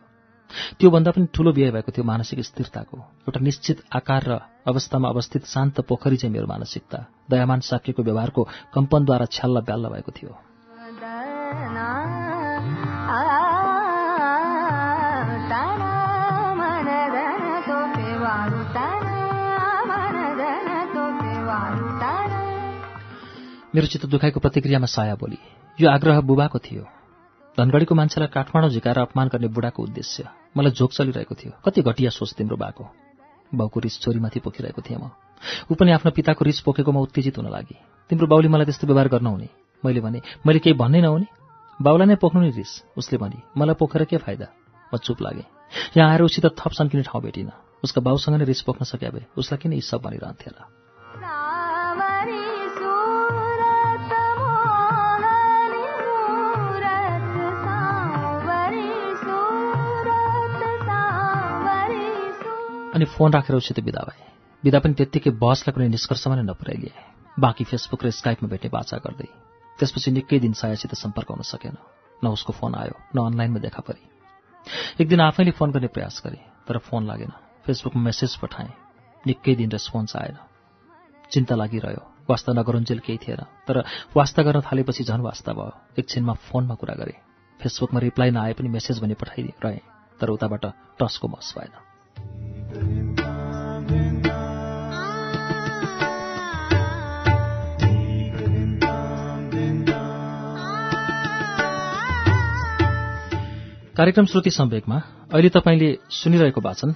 त्योभन्दा 0.80 1.12
पनि 1.12 1.28
ठूलो 1.36 1.52
व्यय 1.52 1.72
भएको 1.72 1.92
थियो 1.92 2.04
मानसिक 2.06 2.40
स्थिरताको। 2.40 2.98
एउटा 2.98 3.40
निश्चित 3.40 3.84
आकार 3.94 4.24
र 4.28 4.40
अवस्थामा 4.68 5.10
अवस्थित 5.10 5.46
शान्त 5.46 5.82
पोखरी 5.82 6.18
चाहिँ 6.18 6.34
मेरो 6.34 6.48
मानसिकता 6.48 7.06
दयामान 7.30 7.60
साक्यको 7.60 8.04
व्यवहारको 8.04 8.48
कम्पनद्वारा 8.74 9.26
छ्याल्ल 9.26 9.62
ब्याल्ल 9.62 9.90
भएको 9.90 10.12
थियो। 10.12 10.38
मेरो 23.76 23.88
चित्त 23.88 24.06
दुखाइको 24.06 24.40
प्रतिक्रियामा 24.40 24.86
साया 24.86 25.16
बोली। 25.16 25.38
यो 25.82 25.90
आग्रह 25.90 26.22
बुबाको 26.22 26.60
थियो। 26.60 26.99
धनगढीको 27.60 27.96
मान्छेलाई 27.96 28.28
काठमाडौँ 28.32 28.70
झिकाएर 28.70 28.98
अपमान 29.00 29.28
गर्ने 29.28 29.48
बुढाको 29.52 29.84
उद्देश्य 29.84 30.24
मलाई 30.58 30.72
झोक 30.72 30.92
चलिरहेको 30.94 31.36
थियो। 31.36 31.52
कति 31.66 31.82
घटिया 31.82 32.10
सोच 32.10 32.34
तिम्रो 32.38 32.56
बाको। 32.56 32.84
बाउको 33.52 33.80
रिस 33.80 34.00
छोरीमाथि 34.00 34.40
पोखिरहेको 34.40 34.82
थिएँ 34.82 35.00
म। 35.00 35.12
ऊ 35.68 35.76
पनि 35.76 35.92
आफ्नो 35.92 36.12
पिताको 36.16 36.46
रिस 36.46 36.60
पोखेकोमा 36.64 37.00
उत्तेजित 37.00 37.38
हुन 37.38 37.52
लागि। 37.52 37.76
तिम्रो 38.10 38.28
बाउले 38.28 38.48
मलाई 38.48 38.66
त्यस्तो 38.66 38.88
व्यवहार 38.88 39.08
गर्न 39.12 39.28
हुने। 39.28 39.50
मैले 39.84 40.00
भने 40.00 40.22
मैले 40.48 40.60
केही 40.60 40.80
भन्नै 40.80 41.02
नहुने। 41.02 41.28
बाउलाई 41.80 42.08
नै 42.08 42.16
पोख्नु 42.16 42.42
नि 42.42 42.52
रिस। 42.56 42.96
उसले 42.96 43.18
भने 43.20 43.44
मलाई 43.58 43.76
पोखेर 43.76 44.04
के 44.08 44.18
फाइदा? 44.24 44.48
म 44.94 44.98
चुप 44.98 45.22
लागेँ। 45.22 45.48
यहाँ 45.98 46.10
आएर 46.16 46.22
उसित 46.24 46.46
थप 46.56 46.72
सन्किने 46.72 47.04
ठाउँ 47.04 47.24
भेटिनँ। 47.24 47.52
उसका 47.84 48.00
बाउसँग 48.00 48.40
नै 48.40 48.46
रिस 48.46 48.62
पोख्न 48.64 48.88
सके 48.88 49.10
भए 49.12 49.26
उसलाई 49.36 49.58
किन 49.60 49.74
यी 49.74 49.82
सब 49.82 50.00
भनिरहन्थेन 50.00 50.79
अनि 62.96 63.06
फोन 63.06 63.34
राखेर 63.34 63.56
उसित 63.56 63.80
बिदा 63.80 64.02
भए। 64.02 64.24
बिदा 64.64 64.80
पनि 64.80 64.94
त्यत्तिकै 64.94 65.32
बसलाई 65.38 65.74
कुनै 65.74 65.88
निष्कर्षमा 65.88 66.36
नै 66.36 66.42
नपुर्याइलिए 66.42 66.94
बाँकी 67.40 67.64
फेसबुक 67.64 68.06
र 68.06 68.10
स्काइपमा 68.10 68.50
भेट्ने 68.50 68.70
बाचा 68.70 68.98
गर्दै। 68.98 69.30
त्यसपछि 69.80 70.12
निकै 70.12 70.40
दिन 70.40 70.54
सायासित 70.54 70.94
सम्पर्क 70.96 71.30
हुन 71.30 71.42
सकेन। 71.46 71.78
न 72.24 72.28
उसको 72.28 72.54
फोन 72.54 72.76
आयो 72.76 72.96
न 73.16 73.18
अनलाइनमा 73.26 73.60
देखा 73.60 73.82
परे। 73.86 74.02
एक 75.02 75.08
दिन 75.08 75.22
आफैले 75.22 75.52
फोन 75.52 75.72
गर्ने 75.72 75.88
प्रयास 75.88 76.22
गरेँ 76.26 76.42
तर 76.68 76.78
फोन 76.78 77.06
लागेन। 77.06 77.32
फेसबुकमा 77.66 78.02
मेसेज 78.02 78.36
पठाएँ। 78.42 78.74
निकै 79.28 79.56
दिन 79.56 79.70
रेस्पोन्स 79.72 80.16
आएन। 80.16 80.38
चिन्ता 81.32 81.56
लागिरह्यो। 81.56 82.04
वास्ता 82.30 82.54
नगरुन्जेल 82.54 83.00
केही 83.00 83.18
थिएन। 83.18 83.42
तर 83.68 83.84
वास्ता 84.16 84.44
गर्न 84.44 84.62
थालेपछि 84.62 85.04
झन् 85.04 85.22
वास्ता 85.22 85.54
भयो। 85.54 85.78
एकछिनमा 86.00 86.34
फोनमा 86.34 86.76
कुरा 86.76 86.96
गरेँ। 86.96 87.22
फेसबुकमा 87.60 88.00
रिप्लाई 88.00 88.30
नआए 88.32 88.54
पनि 88.54 88.70
मेसेज 88.70 89.00
भने 89.00 89.14
पठाइरहेँ। 89.14 89.80
तर 90.20 90.30
उताबाट 90.30 90.66
टसको 91.00 91.28
मस 91.28 91.54
भएन। 91.58 91.89
कार्यक्रम 104.00 104.26
श्रुति 104.26 104.52
सम्वेकमा 104.52 105.02
अहिले 105.34 105.50
तपाईँले 105.50 105.98
सुनिरहेको 106.10 106.62
वाचन 106.62 106.96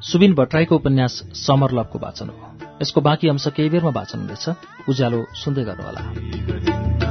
सुबिन 0.00 0.34
भट्टराईको 0.34 0.76
उपन्यास 0.76 1.22
समर 1.34 1.72
लभको 1.72 1.98
वाचन 1.98 2.28
हो। 2.28 2.58
यसको 2.82 3.00
बाँकी 3.00 3.28
अंश 3.28 3.48
केही 3.48 3.68
बेरमा 3.68 3.90
वाचन 3.90 4.18
हुनेछ। 4.18 4.48
उज्यालो 4.88 5.24
सुन्दै 5.34 5.64
गर्नुहोला। 5.64 7.01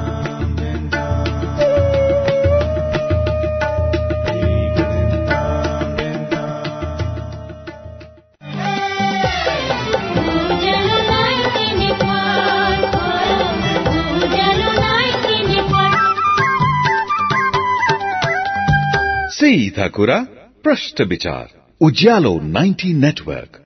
सीधा 19.42 19.88
कुरा 19.88 20.18
प्रश्न 20.64 21.04
विचार 21.04 21.46
उज्यालो 21.82 22.34
90 22.40 22.94
नेटवर्क 22.96 23.58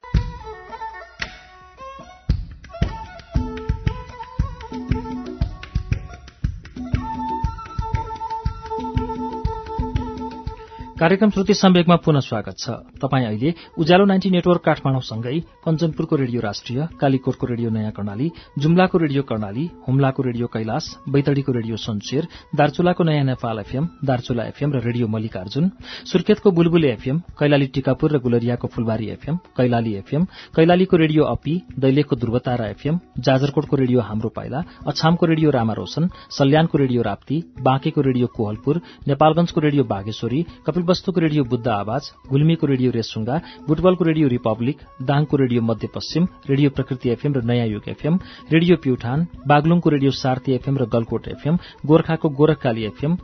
कार्यक्रम 11.05 11.29
श्रुति 11.29 11.53
सम्वेकमा 11.53 11.95
पुनः 12.01 12.19
स्वागत 12.19 12.55
छ। 12.59 12.69
तपाईँ 12.97 13.25
अहिले 13.25 13.53
उज्यालो 13.77 14.05
नाइन्टी 14.05 14.29
नेटवर्क 14.31 14.61
काठमाडौँसँगै 14.65 15.39
कञ्चनपुरको 15.65 16.15
रेडियो 16.15 16.41
राष्ट्रिय 16.41 16.87
कालीकोटको 17.01 17.45
रेडियो 17.47 17.69
नयाँ 17.69 17.91
कर्णाली 17.97 18.29
जुम्लाको 18.59 18.97
रेडियो 18.97 19.23
कर्णाली 19.29 19.65
हुम्लाको 19.87 20.23
रेडियो 20.23 20.47
कैलाश 20.49 20.85
बैतडीको 21.13 21.51
रेडियो 21.51 21.77
सन्चेर 21.77 22.27
दार्चुलाको 22.57 23.03
नयाँ 23.03 23.25
नेपाल 23.25 23.59
एफएम 23.59 23.87
दार्चुला 24.03 24.43
एफएम 24.45 24.73
र 24.73 24.81
रेडियो 24.85 25.07
मल्लिकार्जुन 25.07 25.69
सुर्खेतको 26.11 26.51
बुलबुले 26.57 26.89
एफएम 26.93 27.19
कैलाली 27.39 27.67
टिकापुर 27.77 28.11
र 28.11 28.19
गुलरियाको 28.25 28.67
फुलबारी 28.73 29.09
एफएम 29.17 29.37
कैलाली 29.57 29.93
एफएम 30.01 30.25
कैलालीको 30.57 30.97
रेडियो 30.97 31.23
अपी 31.35 31.55
दैलेखको 31.85 32.15
ध्रुवतारा 32.25 32.67
एफएम 32.73 32.99
जाजरकोटको 33.29 33.75
रेडियो 33.83 34.07
हाम्रो 34.09 34.29
पाइला 34.39 34.63
अछामको 34.87 35.25
रेडियो 35.25 35.51
रामा 35.59 35.73
रोशन 35.83 36.09
सल्यानको 36.39 36.77
रेडियो 36.77 37.01
राप्ती 37.11 37.41
बाँकेको 37.61 38.01
रेडियो 38.09 38.33
कोहलपुर 38.35 38.81
नेपालगंजको 39.07 39.61
रेडियो 39.61 39.83
बागेश्वरी 39.95 40.45
कपिलवस्तुको 40.95 41.19
रेडियो 41.19 41.43
बुद्ध 41.45 41.67
आवाज 41.69 42.03
गुल्मीको 42.29 42.67
रेडियो 42.67 42.91
रेसुङ्गा 42.91 43.35
बुटबलको 43.67 44.03
रेडियो 44.05 44.27
रिपब्लिक 44.29 44.77
दाङको 45.03 45.37
radio 45.37 45.61
Madhyapaschim 45.61 46.27
radio 46.49 46.69
Prakriti 46.71 47.09
FM 47.09 47.33
र 47.33 47.41
नयाँ 47.43 47.67
युग 47.67 47.89
एफएम 47.89 48.19
रेडियो 48.51 48.75
प्युठान 48.79 49.27
बागलुङको 49.45 49.89
रेडियो 49.89 50.11
सार्थी 50.13 50.53
एफएम 50.53 50.77
र 50.77 50.85
गलकोट 50.87 51.27
एफएम 51.29 51.57
गोर्खाको 51.85 52.29
Gorakhkali 52.31 52.85
FM 52.85 53.17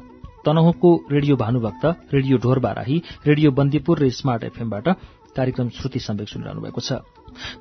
तनहुँको 0.45 0.89
radio 1.11 1.35
Bhanubhakta 1.37 1.85
radio 2.13 2.37
Dhorbarahi 2.39 3.01
radio 3.25 3.51
Bandipur 3.53 3.99
र 3.99 4.09
स्मार्ट 4.11 4.43
एफएमबाट 4.43 4.87
कार्यक्रम 5.35 5.69
श्रुति 5.69 5.99
सम्वेक 5.99 6.29
सुनिरहनु 6.29 6.61
भएको 6.61 6.81
छ। 6.81 6.99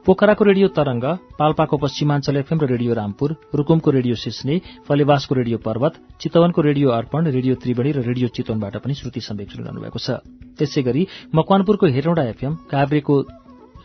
पोखराको 0.04 0.44
रेडियो 0.44 0.68
तरंग 0.74 1.04
पाल्पाको 1.38 1.76
पश्चिमाञ्चल 1.78 2.36
एफएम 2.36 2.58
र 2.60 2.66
रेडियो 2.66 2.94
रामपुर 2.94 3.36
रुकुमको 3.54 3.90
रेडियो 3.90 4.14
सिस्ने 4.16 4.60
फलेवासको 4.88 5.34
रेडियो 5.34 5.58
पर्वत 5.62 5.94
चितवनको 6.20 6.60
रेडियो 6.60 6.88
अर्पण 6.90 7.26
रेडियो 7.30 7.54
त्रिवेणी 7.54 7.92
र 7.92 8.02
रेडियो 8.02 8.28
चितवनबाट 8.34 8.76
पनि 8.82 8.94
श्रुति 8.94 9.20
सम्वेक 9.20 9.50
सुनिरहनु 9.50 9.80
भएको 9.80 9.98
छ। 9.98 10.18
त्यसै 10.58 10.82
गरी 10.82 11.06
मकवानपुरको 11.34 11.86
हेरौँडा 11.86 12.24
एफएम 12.34 12.54
काभ्रेको 12.66 13.14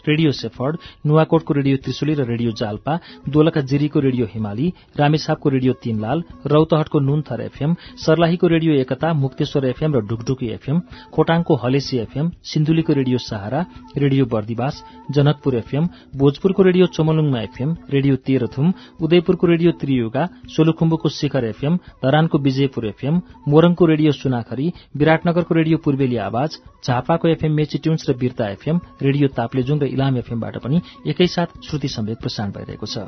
रेडियो 0.07 0.31
सेफर्ड 0.33 0.77
नुवाकोटको 1.05 1.53
रेडियो 1.53 1.77
त्रिशुली 1.83 2.13
र 2.13 2.25
रेडियो 2.27 2.51
जाल्पा 2.55 2.93
दोलखा 3.29 3.61
जिरीको 3.65 3.99
रेडियो 3.99 4.25
हिमाली 4.31 4.67
रामेछापको 4.97 5.49
रेडियो 5.49 5.73
तीनलाल 5.83 6.23
रौतहटको 6.47 6.99
नुनथर 7.01 7.41
एफएम 7.41 7.75
सर्लाहीको 8.05 8.47
रेडियो 8.47 8.73
एकता 8.77 9.13
मुक्तेश्वर 9.15 9.65
एफएम 9.67 9.95
र 9.95 10.01
ढुकढुकी 10.05 10.49
एफएम 10.51 10.79
खोटाङको 11.15 11.55
Halesi 11.63 11.97
FM 11.99 12.31
सिन्धुलीको 12.45 12.93
radio 12.95 13.17
Sahara 13.21 13.65
radio 13.97 14.25
Bardibas 14.27 14.83
Janakpur 15.11 15.55
FM 15.55 15.87
भोजपुरको 16.15 16.63
radio 16.63 16.85
चमलुङमा 16.95 17.41
एफएम 17.41 17.75
रेडियो 17.89 18.15
तेह्रथुम 18.25 18.73
उदयपुरको 19.01 19.47
रेडियो 19.47 19.71
त्रियुगा 19.81 20.27
सोलुखुम्बुको 20.55 21.09
शिखर 21.11 21.45
एफएम 21.45 21.77
धरानको 22.05 22.37
विजयपुर 22.41 22.87
एफएम 22.87 23.21
मोरङको 23.47 23.85
रेडियो 23.85 24.11
सुनाखरी 24.13 24.67
विराटनगरको 24.97 25.55
रेडियो 25.55 25.77
पूर्वेली 25.85 26.17
आवाज 26.25 26.57
झापाको 26.85 27.27
एफएम 27.27 27.53
मेची 27.55 27.77
ट्युन्स 27.79 28.09
र 28.09 28.13
बिर्ता 28.17 28.49
एफएम 28.51 28.79
रेडियो 29.01 29.27
ताप्लेजुङ 29.35 29.79
र 29.79 29.91
इलाम 29.95 30.17
एफएमबाट 30.17 30.57
पनि 30.57 30.81
एकैसाथ 31.07 31.61
श्रुति 31.67 31.87
सम्वेक 31.87 32.19
प्रसारण 32.19 32.51
भइरहेको 32.51 32.85
छ। 32.85 33.07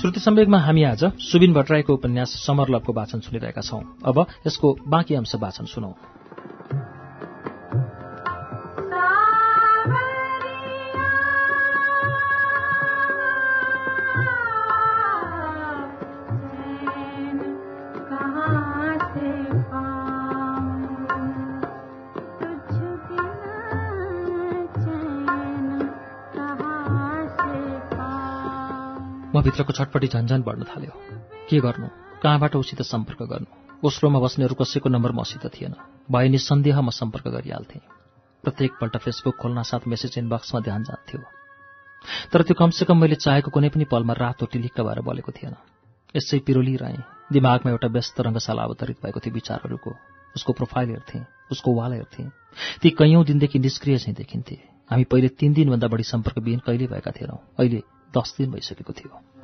श्रुति 0.00 0.20
सम्वेकमा 0.20 0.58
हामी 0.58 0.82
आज 0.84 1.04
सुबिन 1.20 1.52
भट्टराईको 1.52 1.94
उपन्यास 1.94 2.30
समरलभको 2.46 2.92
वाचन 2.92 3.20
सुनिरहेका 3.20 3.60
छौं। 3.60 3.80
अब 4.04 4.26
यसको 4.46 4.76
बाँकी 4.88 5.14
अंश 5.14 5.34
वाचन 5.34 5.64
सुनौ। 5.64 5.92
भित्रको 29.46 29.72
छटपटी 29.72 30.06
झन्झन 30.06 30.42
बढ्न 30.42 30.62
थाल्यो। 30.62 30.92
के 31.50 31.60
गर्नु? 31.60 31.86
कहाँबाट 32.22 32.56
उसित 32.56 32.82
सम्पर्क 32.82 33.22
गर्नु? 33.22 33.78
ओस्लोमा 33.84 34.18
बस्नेहरू 34.18 34.54
कसैको 34.54 34.88
नम्बर 34.88 35.12
मसित 35.12 35.46
थिएन। 35.46 35.74
भए 36.10 36.28
निसन्देह 36.28 36.80
म 36.80 36.90
सम्पर्क 36.90 37.28
गरिहाल्थेँ। 37.28 37.80
प्रत्येकपल्ट 38.42 38.96
फेसबुक 38.96 39.36
खोल्न 39.36 39.62
साथ 39.62 39.86
मेसेज 39.86 40.18
इनबक्समा 40.18 40.60
ध्यान 40.60 40.82
जान्थ्यो। 40.82 41.22
तर 42.32 42.42
त्यो 42.42 42.54
कमसेकम 42.54 43.00
मैले 43.00 43.14
चाहेको 43.14 43.50
कुनै 43.50 43.68
पनि 43.68 43.84
पलमा 43.84 44.12
रातो 44.12 44.46
टिलिक्क 44.46 44.80
भएर 44.80 45.00
बलेको 45.00 45.32
थिएन। 45.32 45.54
यसै 46.16 46.38
पिरोलिरहेँ। 46.38 46.98
दिमागमा 47.32 47.70
एउटा 47.70 47.88
व्यस्त 47.88 48.20
रङ्गशाला 48.20 48.62
अवतरित 48.62 48.98
भएको 49.02 49.20
थियो 49.20 49.34
विचारहरूको। 49.34 49.90
उसको 50.36 50.52
प्रोफाइल 50.52 50.88
हेर्थेँ। 50.88 51.26
उसको 51.52 51.74
वाल 51.74 51.92
हेर्थेँ। 51.92 52.30
ती 52.82 52.90
कैयौँ 52.90 53.24
दिनदेखि 53.24 53.58
निष्क्रिय 53.58 53.98
चाहिँ 53.98 54.14
देखिन्थे। 54.14 54.58
हामी 54.90 55.04
पहिले 55.04 55.28
तीन 55.28 55.52
दिनभन्दा 55.52 55.86
बढी 55.86 56.02
सम्पर्कविहीन 56.02 56.60
कहिले 56.66 56.86
भएका 56.86 57.10
थिएनौँ। 57.10 57.38
अहिले 57.58 57.82
दस 58.18 58.34
दिन 58.38 58.50
भइसकेको 58.50 58.92
थियो। 58.92 59.35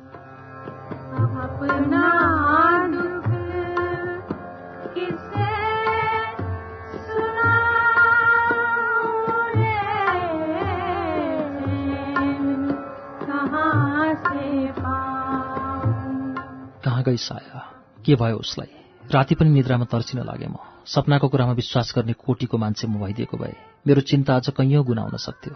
गई 17.03 17.17
साया। 17.17 17.59
के 18.05 18.15
भयो 18.15 18.37
उसलाई? 18.37 18.71
राति 19.11 19.35
पनि 19.35 19.49
निद्रामा 19.49 19.85
तर्सिन 19.85 20.23
लागे 20.23 20.47
म। 20.47 20.55
सपनाको 20.85 21.27
कुरामा 21.27 21.53
विश्वास 21.53 21.93
गर्ने 21.95 22.13
कोटीको 22.13 22.57
मान्छे 22.57 22.87
म 22.87 22.99
भइदिएको 23.03 23.37
भए 23.37 23.55
मेरो 23.87 24.01
चिन्ता 24.01 24.35
अझ 24.35 24.49
कैयौँ 24.49 24.83
गुना 24.83 25.01
हुन 25.01 25.17
सक्थ्यो। 25.17 25.55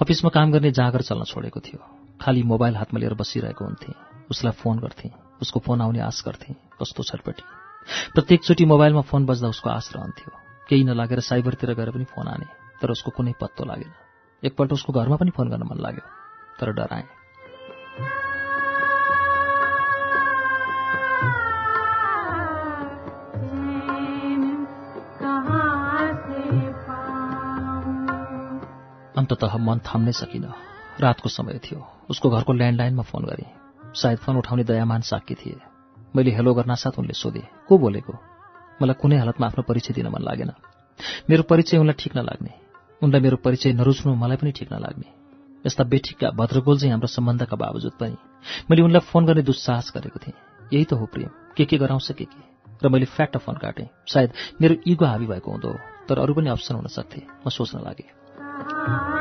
अफिसमा 0.00 0.30
काम 0.30 0.52
गर्ने 0.52 0.70
जाँगर 0.70 1.02
चल्न 1.02 1.24
छोडेको 1.24 1.60
थियो। 1.60 1.80
खाली 2.20 2.42
मोबाइल 2.42 2.76
हातमा 2.76 3.00
लिएर 3.00 3.14
बसिरहेको 3.14 3.64
हुन्थेँ। 3.64 3.94
उसलाई 4.30 4.52
फोन 4.52 4.78
गर्थेँ। 4.78 5.10
उसको 5.42 5.60
फोन 5.60 5.80
आउने 5.80 6.00
आश 6.00 6.22
गर्थेँ। 6.26 6.54
कस्तो 6.80 7.02
छटपटी। 7.02 7.42
प्रत्येकचोटि 8.14 8.64
मोबाइलमा 8.64 9.00
फोन 9.00 9.26
बज्दा 9.26 9.48
उसको 9.48 9.70
आश 9.70 9.90
रहन्थ्यो। 9.96 10.30
केही 10.68 10.84
नलागेर 10.84 11.20
साइबरतिर 11.20 11.74
गएर 11.74 11.90
पनि 11.90 12.04
फोन 12.04 12.28
आने 12.28 12.46
तर 12.80 12.90
उसको 12.90 13.10
कुनै 13.10 13.32
पत्तो 13.40 13.64
लागेन। 13.64 13.92
एकपल्ट 14.42 14.72
उसको 14.72 14.92
घरमा 14.92 15.16
पनि 15.16 15.30
फोन 15.30 15.48
गर्न 15.48 15.62
मन 15.68 15.78
लाग्यो 15.80 16.04
तर 16.60 16.72
डराएँ। 16.72 18.33
अन्ततः 29.24 29.56
मन 29.56 29.78
थाम्नै 29.78 30.12
सकिन। 30.12 30.52
रातको 31.00 31.28
समय 31.28 31.60
थियो। 31.64 31.88
उसको 32.10 32.30
घरको 32.30 32.52
ल्यान्डलाइनमा 32.52 33.02
फोन 33.02 33.24
गरेँ। 33.24 33.48
सायद 33.94 34.18
फोन 34.18 34.36
उठाउने 34.36 34.64
दयामान 34.64 35.00
साकी 35.00 35.34
थिए। 35.34 35.56
मैले 36.16 36.30
हेलो 36.30 36.54
गर्न 36.54 36.74
साथ 36.74 36.98
उनले 36.98 37.12
सोधे 37.12 37.42
को 37.68 37.78
बोलेको? 37.78 38.12
मलाई 38.82 38.94
कुनै 38.94 39.16
हालतमा 39.16 39.46
आफ्नो 39.46 39.62
परिचय 39.62 39.94
दिन 39.94 40.06
मन 40.06 40.22
लागेन। 40.22 40.50
मेरो 41.30 41.42
परिचय 41.42 41.78
उनलाई 41.78 41.94
ठिक 41.98 42.16
नलाग्ने। 42.16 42.52
उनलाई 43.02 43.20
मेरो 43.20 43.36
परिचय 43.36 43.72
नरुच्नु 43.72 44.14
मलाई 44.14 44.36
पनि 44.36 44.52
ठिक 44.52 44.72
नलाग्ने। 44.72 45.08
यस्ता 45.66 45.84
बेठिकका 45.84 46.30
भद्रगोल 46.30 46.78
चाहिँ 46.78 46.92
हाम्रो 46.92 47.08
सम्बन्धका 47.08 47.56
बावजुद 47.56 47.92
पनि। 48.00 48.16
मैले 48.70 48.82
उनलाई 48.82 49.00
फोन 49.00 49.26
गर्ने 49.26 49.42
दुस्साहस 49.42 49.92
गरेको 49.96 50.20
थिएँ। 50.20 50.68
यही 50.72 50.84
त 50.84 50.92
हो 50.92 51.06
प्रेम। 51.06 51.30
के 51.56 51.64
के 51.64 51.78
गराउँछ 51.78 52.12
के 52.12 52.24
के? 52.24 52.42
र 52.84 52.88
मैले 52.88 53.06
फ्याक्ट 53.06 53.36
फोन 53.36 53.56
काटेँ। 53.56 53.88
सायद 54.06 54.32
मेरो 54.60 54.74
इगो 54.86 55.04
हावी 55.04 55.26
भएको 55.26 55.50
हुँदो 55.50 55.72
तर 56.08 56.18
अरू 56.18 56.34
पनि 56.34 56.50
अप्सन 56.50 56.74
हुन 56.74 56.86
सक्थे। 56.86 57.22
म 57.46 57.50
सोच्न 57.50 57.78
लागेँ। 57.78 59.13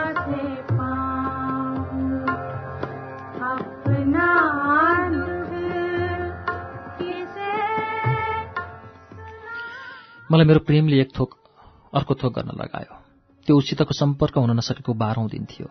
मलाई 10.33 10.45
मेरो 10.45 10.59
प्रेमले 10.59 10.97
एक 11.01 11.09
थोक 11.13 11.29
अर्को 11.93 12.13
थोक 12.15 12.33
गर्न 12.33 12.57
लगायो। 12.57 12.93
त्यो 13.45 13.57
उसितको 13.57 13.93
सम्पर्क 13.93 14.37
हुन 14.37 14.51
नसकेको 14.57 14.93
बाह्रौँ 14.93 15.29
दिन 15.29 15.45
थियो। 15.45 15.69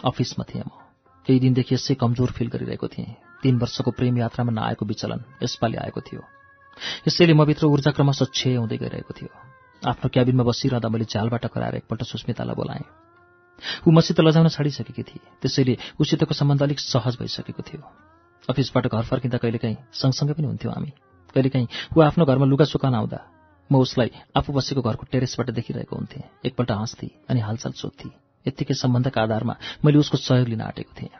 अफिसमा 0.00 0.44
थिएँ 0.48 0.64
म। 0.64 0.72
केही 1.28 1.40
दिनदेखि 1.40 1.74
यसै 1.74 1.94
कमजोर 2.00 2.30
फिल 2.32 2.48
गरिरहेको 2.48 2.88
थिएँ। 2.88 3.20
तीन 3.44 3.58
वर्षको 3.60 3.90
प्रेम 3.92 4.16
यात्रामा 4.18 4.52
नआएको 4.52 4.86
विचलन 4.88 5.20
यसपालि 5.44 5.76
आएको 5.76 6.00
थियो। 6.00 6.24
यसैले 7.04 7.34
मभित्र 7.36 7.66
ऊर्जा 7.68 7.90
क्रमशः 7.92 8.32
क्षय 8.32 8.56
हुँदै 8.56 8.76
गइरहेको 8.80 9.12
थियो। 9.12 9.28
आफ्नो 9.82 10.08
क्याबिनमा 10.08 10.44
बसिरहँदा 10.48 10.88
मैले 10.88 11.04
झ्यालबाट 11.04 11.44
कराएर 11.52 11.74
एकपल्ट 11.84 12.02
सुस्मितालाई 12.08 12.56
बोलाएँ। 12.56 12.88
ऊ 13.84 13.90
मसित 13.92 14.20
लजाउन 14.24 14.48
छाडिसकेकी 14.48 15.02
थिए। 15.04 15.20
त्यसैले 15.44 15.76
उसितको 16.00 16.32
सम्बन्ध 16.32 16.62
अलिक 16.62 16.80
सहज 16.80 17.20
भइसकेको 17.20 17.60
थियो। 17.60 17.84
अफिसबाट 18.48 18.88
घर 18.88 19.04
फर्किँदा 19.04 19.36
कहिलेकाहीँ 19.36 19.76
सँगसँगै 19.92 20.32
पनि 20.32 20.46
हुन्थ्यौँ 20.48 20.74
हामी। 20.74 20.90
कहिलेकाहीँ 21.36 21.68
ऊ 21.92 22.00
आफ्नो 22.00 22.24
घरमा 22.24 22.48
लुगा 22.48 22.64
सुकाउन 22.64 22.96
आउँदा 22.96 23.20
म 23.72 23.80
उसलाई 23.80 24.10
आफू 24.36 24.52
बसेको 24.52 24.82
घरको 24.82 25.06
टेरेसबाट 25.12 25.50
देखिरहेको 25.50 25.96
हुन्थेँ। 25.96 26.22
एकपल्ट 26.44 26.70
हाँस्थी 26.70 27.10
अनि 27.28 27.40
हालचाल 27.40 27.72
सोध्थी। 27.72 28.12
यत्तिकै 28.46 28.74
सम्बन्धका 28.74 29.22
आधारमा 29.22 29.56
मैले 29.84 29.98
उसको 29.98 30.16
सहयोग 30.18 30.48
लिन 30.48 30.60
आँटेको 30.60 30.92
थिएँ। 31.00 31.14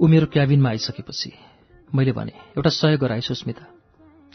ऊ 0.00 0.06
मेरो 0.06 0.26
क्याबिनमा 0.26 0.68
आइसकेपछि 0.68 1.32
मैले 1.94 2.12
भने 2.12 2.32
एउटा 2.56 2.70
सहयोग 2.70 3.00
गराए 3.00 3.20
सुस्मिता। 3.20 3.66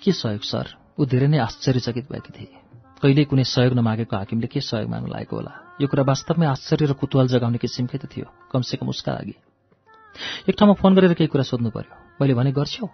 के 0.03 0.11
सहयोग 0.11 0.41
सर? 0.43 0.75
ऊ 0.99 1.05
धेरै 1.05 1.27
नै 1.27 1.37
आश्चर्यचकित 1.39 2.11
भएकी 2.11 2.31
थिए। 2.39 2.62
कहिल्यै 3.03 3.27
कुनै 3.27 3.43
सहयोग 3.43 3.75
नमागेको 3.75 4.15
हाकिमले 4.15 4.47
के 4.47 4.63
सहयोग 4.63 4.87
माग्नु 4.87 5.11
लागेको 5.11 5.35
होला? 5.35 5.53
यो 5.75 5.87
कुरा 5.91 6.07
वास्तवमै 6.07 6.47
आश्चर्य 6.47 6.87
र 6.87 6.93
कुतूहल 6.95 7.27
जगाउने 7.35 7.59
किसिमकै 7.59 7.99
त 7.99 8.07
थियो 8.07 8.31
कमसेकम 8.47 8.87
उसका 8.87 9.11
लागि। 9.11 9.35
एक 10.47 10.55
ठाउँमा 10.55 10.79
फोन 10.79 10.95
गरेर 10.95 11.11
केही 11.19 11.27
कुरा 11.27 11.43
सोध्नु 11.43 11.67
पर्यो। 11.75 11.91
मैले 12.23 12.31
भने 12.31 12.55
गर्छौ? 12.55 12.87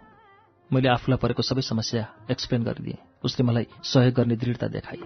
मैले 0.74 0.90
आफूलाई 0.90 1.22
परेको 1.22 1.46
सबै 1.46 1.62
समस्या 1.62 2.26
एक्सप्लेन 2.26 2.66
गरिदिएँ। 2.66 2.98
उसले 3.22 3.46
मलाई 3.46 3.70
सहयोग 3.86 4.14
गर्ने 4.18 4.34
दृढता 4.34 4.68
देखाए। 4.74 4.98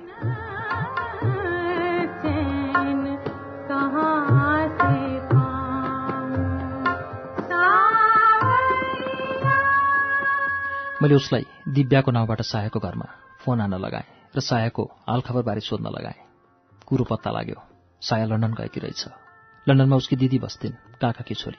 मैले 11.04 11.16
उसलाई 11.20 11.44
दिव्याको 11.68 12.12
नाउँबाट 12.16 12.42
सायाको 12.48 12.80
घरमा 12.80 13.08
फोन 13.44 13.60
हान्न 13.60 13.84
लगाएँ। 13.84 14.23
र 14.36 14.40
सायाको 14.40 14.84
हालखबरबारे 15.10 15.62
सोध्न 15.62 15.86
लगाएँ। 15.86 16.20
कुरो 16.86 17.04
पत्ता 17.04 17.32
लाग्यो। 17.32 17.62
साया 18.02 18.26
लन्डन 18.26 18.54
गएकी 18.54 18.80
रहेछ। 18.80 19.06
लन्डनमा 19.70 19.96
उसकी 19.96 20.16
दिदी 20.16 20.40
बस्थिन् 20.40 20.74
काकाकी 21.02 21.36
छोरी। 21.36 21.58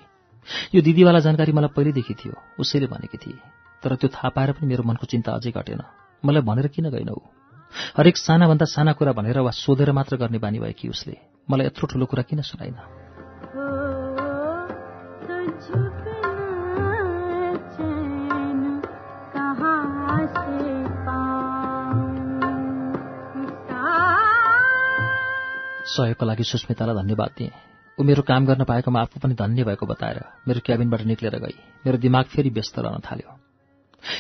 यो 0.75 0.83
दिदीवाला 0.83 1.21
जानकारी 1.21 1.53
मलाई 1.53 1.69
पहिल्यैदेखि 1.69 2.15
थियो 2.15 2.35
उसैले 2.59 2.87
भनेकी 2.87 3.19
थिए। 3.19 3.39
तर 3.83 3.97
त्यो 3.97 4.09
थाहा 4.09 4.29
पाएर 4.29 4.53
पनि 4.53 4.67
मेरो 4.67 4.83
मनको 4.83 5.07
चिन्ता 5.07 5.33
अझै 5.33 5.51
घटेन। 5.51 5.83
मलाई 6.25 6.43
भनेर 6.43 6.69
किन 6.69 6.91
गएन 6.91 7.09
ऊ? 7.09 7.21
हरेक 7.97 8.17
सानाभन्दा 8.17 8.65
साना 8.65 8.93
कुरा 8.93 9.13
भनेर 9.13 9.39
वा 9.39 9.51
सोधेर 9.51 9.93
मात्र 9.93 10.17
गर्ने 10.17 10.39
बानी 10.39 10.59
भएकी 10.59 10.89
उसले। 10.89 11.17
मलाई 11.51 11.67
यत्रो 11.67 11.87
ठुलो 11.87 12.07
कुरा 12.07 12.23
किन 12.23 12.41
सुनाइन 12.43 12.75
सहयोगको 25.95 26.27
लागि 26.27 26.45
सुस्मितालाई 26.45 26.95
धन्यवाद 26.97 27.31
दिएँ। 27.39 27.53
ऊ 27.99 28.03
मेरो 28.03 28.23
काम 28.23 28.47
गर्न 28.47 28.65
पाएकोमा 28.65 29.01
आफू 29.01 29.21
पनि 29.23 29.35
धन्य 29.35 29.65
भएको 29.65 29.87
बताएर 29.87 30.19
मेरो 30.49 30.61
क्याबिनबाट 30.67 31.03
निक्लेर 31.07 31.37
गई। 31.39 31.57
मेरो 31.87 31.99
दिमाग 31.99 32.25
फेरि 32.27 32.51
व्यस्त 32.51 32.79
रहन 32.79 33.01
थाल्यो। 33.07 33.31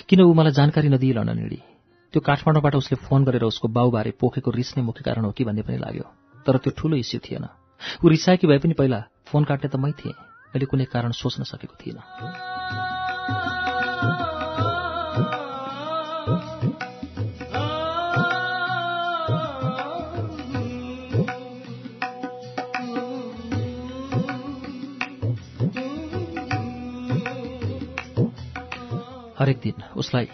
किन 0.09 0.21
ऊ 0.23 0.33
मलाई 0.33 0.53
जानकारी 0.53 0.89
नदिई 0.89 1.13
लड्न 1.13 1.39
हिँडी 1.39 1.61
त्यो 2.15 2.21
काठमाडौँबाट 2.21 2.75
उसले 2.75 2.97
फोन 3.03 3.25
गरेर 3.25 3.43
उसको 3.43 3.69
बाउबारे 3.69 4.11
पोखेको 4.21 4.51
रिस 4.51 4.71
नै 4.79 4.83
मुख्य 4.85 5.03
कारण 5.03 5.25
हो 5.25 5.33
कि 5.35 5.45
भन्ने 5.45 5.63
पनि 5.63 5.79
लाग्यो। 5.83 6.07
तर 6.47 6.57
त्यो 6.63 6.73
ठूलो 6.79 6.97
इस्यु 6.97 7.21
थिएन। 7.21 7.45
ऊ 8.05 8.09
रिसाएकी 8.09 8.47
भए 8.47 8.59
पनि 8.63 8.75
पहिला 8.79 9.01
फोन 9.27 9.45
काट्ने 9.45 9.69
त 9.69 9.77
मै 9.77 9.93
थिएँ। 9.99 10.15
मैले 10.55 10.67
कुनै 10.71 10.87
कारण 10.87 11.11
सोच्न 11.11 11.43
सकेको 11.43 11.75
थिइनँ 11.75 12.03
हरेक 29.45 29.59
दिन 29.61 29.83
उसलाई 30.01 30.29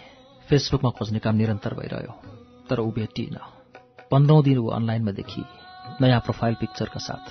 फेसबुकमा 0.49 0.89
खोज्ने 0.95 1.19
काम 1.19 1.35
निरन्तर 1.35 1.73
भइरह्यो 1.75 2.13
तर 2.69 2.79
ऊ 2.79 2.91
भेटिएन। 2.95 3.37
पन्ध्रौँ 4.07 4.43
दिन 4.43 4.57
ऊ 4.57 4.67
अनलाइनमा 4.71 5.11
देखि 5.11 5.43
नयाँ 6.01 6.19
प्रोफाइल 6.23 6.55
पिक्चरका 6.55 6.99
साथ 7.03 7.25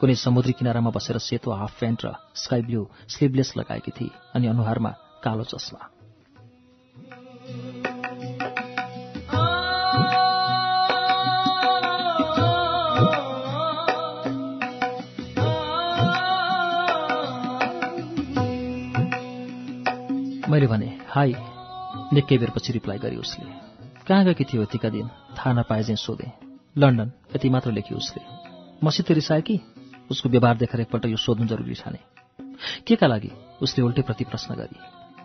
कुनै 0.00 0.14
समुद्री 0.14 0.52
किनारामा 0.54 0.90
बसेर 0.94 1.18
सेतो 1.18 1.50
हाफ 1.50 1.78
प्यान्ट 1.78 2.04
र 2.06 2.14
स्काई 2.36 2.62
ब्लू 2.62 2.82
स्लिभलेस 3.10 3.52
लगाएकी 3.58 3.90
थिए 3.90 4.14
अनि 4.34 4.46
अनुहारमा 4.46 4.90
कालो 5.24 5.44
चस्मा। 5.50 5.82
मैले 20.50 20.66
भने 20.66 21.05
हाई। 21.16 21.34
निकै 22.12 22.38
बेरपछि 22.38 22.72
रिप्लाई 22.72 22.98
गरी 22.98 23.16
उसले। 23.16 23.44
कहाँ 24.08 24.24
गएकी 24.24 24.44
थियो 24.44 24.62
यतिका 24.62 24.88
दिन? 24.88 25.08
थाहा 25.08 25.52
नपाए 25.52 25.82
चाहिँ 25.82 25.96
सोधेँ। 25.96 26.32
लन्डन 26.78 27.12
यति 27.36 27.48
मात्र 27.50 27.72
लेखी 27.72 27.94
उसले। 27.94 28.22
मसित 28.84 29.10
रिसाए 29.10 29.40
कि? 29.40 29.60
उसको 30.10 30.28
व्यवहार 30.28 30.56
देखेर 30.56 30.80
एकपल्ट 30.80 31.06
यो 31.06 31.16
सोध्नु 31.16 31.46
जरुरी 31.46 31.74
ठाने 31.74 31.98
के 32.86 32.96
का 32.96 33.06
लागि? 33.06 33.30
उसले 33.62 33.84
उल्टे 33.84 34.02
प्रति 34.02 34.24
प्रश्न 34.24 34.54
गरी। 34.54 34.76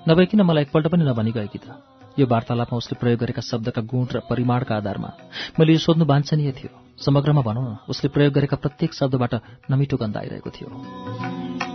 नभए 0.09 0.25
किन 0.25 0.41
मलाई 0.41 0.63
एकपल्ट 0.63 0.87
पनि 0.87 1.03
नभनी 1.03 1.31
गएकी 1.31 1.59
त। 1.59 1.83
यो 2.19 2.27
वार्तालापमा 2.27 2.77
उसले 2.77 2.99
प्रयोग 2.99 3.19
गरेका 3.19 3.41
शब्दका 3.41 3.81
गुण 3.81 4.05
र 4.05 4.19
परिमाणका 4.19 4.75
आधारमा 4.75 5.11
मैले 5.59 5.73
यो 5.73 5.79
सोध्नु 5.79 6.05
वाञ्छनीय 6.05 6.51
थियो। 6.51 7.03
समग्रमा 7.03 7.41
भनौँ 7.41 7.73
न 7.73 7.77
उसले 7.89 8.09
प्रयोग 8.09 8.33
गरेका 8.33 8.57
प्रत्येक 8.57 8.93
शब्दबाट 8.93 9.35
नमिठो 9.71 9.97
गन्ध 9.97 10.17
आइरहेको 10.17 10.49
थियो। 10.49 11.70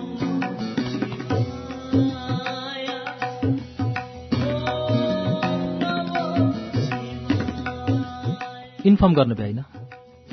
इन्फर्म 8.97 9.15
गर्नु 9.15 9.35
भ्याइन 9.37 9.61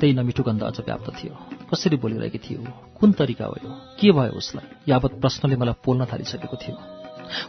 त्यही 0.00 0.12
नमिठो 0.16 0.42
गन्ध 0.42 0.62
अझ 0.64 0.78
व्याप्त 0.80 1.08
थियो। 1.20 1.32
कसरी 1.68 1.96
बोलिरहेकी 2.00 2.38
थियो? 2.40 2.60
कुन 2.96 3.12
तरिका 3.12 3.44
हो 3.44 3.56
के 4.00 4.08
भयो 4.16 4.32
उसलाई? 4.40 4.66
यावत 4.88 5.12
प्रश्नले 5.20 5.56
मलाई 5.60 5.76
पोल्न 5.84 6.04
थालिसकेको 6.08 6.56
थियो। 6.56 6.76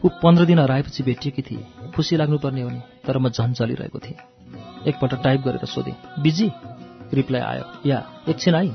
ऊ 0.03 0.07
पन्ध्र 0.19 0.45
दिन 0.45 0.59
हराएपछि 0.59 1.03
भेटिएकी 1.07 1.41
थिए। 1.41 1.63
खुसी 1.95 2.15
लाग्नुपर्ने 2.19 2.61
हो 2.61 2.69
नि 2.69 2.81
तर 3.07 3.17
म 3.17 3.29
झन् 3.31 3.53
चलिरहेको 3.55 3.99
थिएँ। 4.03 4.19
एकपल्ट 4.91 5.13
टाइप 5.23 5.39
गरेर 5.47 5.65
सोधेँ 5.65 5.95
बिजी? 6.19 6.51
रिप्लाई 7.15 7.41
आयो 7.41 7.65
या 7.87 7.99
एकछिन 8.27 8.55
आई 8.55 8.69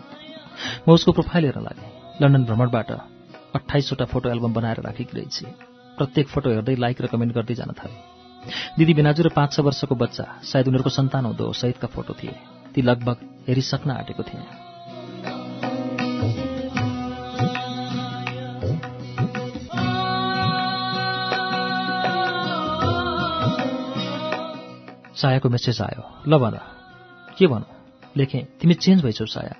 म 0.89 0.93
उसको 0.97 1.13
प्रोफाइल 1.13 1.45
हेर्न 1.45 1.61
लागेँ। 1.61 1.89
लन्डन 2.23 2.45
भ्रमणबाट 2.49 2.91
अठाइसवटा 3.55 4.05
फोटो 4.09 4.29
एल्बम 4.31 4.53
बनाएर 4.57 4.81
राखेकी 4.81 5.13
रहेछ। 5.13 5.45
प्रत्येक 5.99 6.29
फोटो 6.33 6.49
हेर्दै 6.51 6.77
लाइक 6.81 7.03
र 7.03 7.07
कमेन्ट 7.13 7.35
गर्दै 7.37 7.55
जान 7.55 7.77
थाले। 7.77 8.10
दिदी 8.79 8.95
बिनाजु 8.95 9.23
र 9.23 9.29
पाँच 9.29 9.53
छ 9.53 9.61
वर्षको 9.61 9.95
बच्चा। 9.95 10.25
सायद 10.43 10.69
उनीहरूको 10.69 10.91
सन्तान 10.91 11.25
हुँदो 11.25 11.53
सहितका 11.53 11.89
फोटो 11.89 12.15
थिए। 12.15 12.35
ती 12.75 12.83
लगभग 12.83 13.17
हेरिसक्न 13.49 13.91
आँटेको 13.91 14.23
थिएँ। 14.23 14.45
सायाको 25.15 25.49
मेसेज 25.49 25.81
आयो। 25.81 26.03
ल 26.29 26.39
भन। 26.39 26.59
के 27.39 27.47
भनौँ? 27.47 27.69
लेखेँ 28.17 28.45
तिमी 28.61 28.75
change 28.75 29.03
भइछौ 29.03 29.27
Saya. 29.27 29.57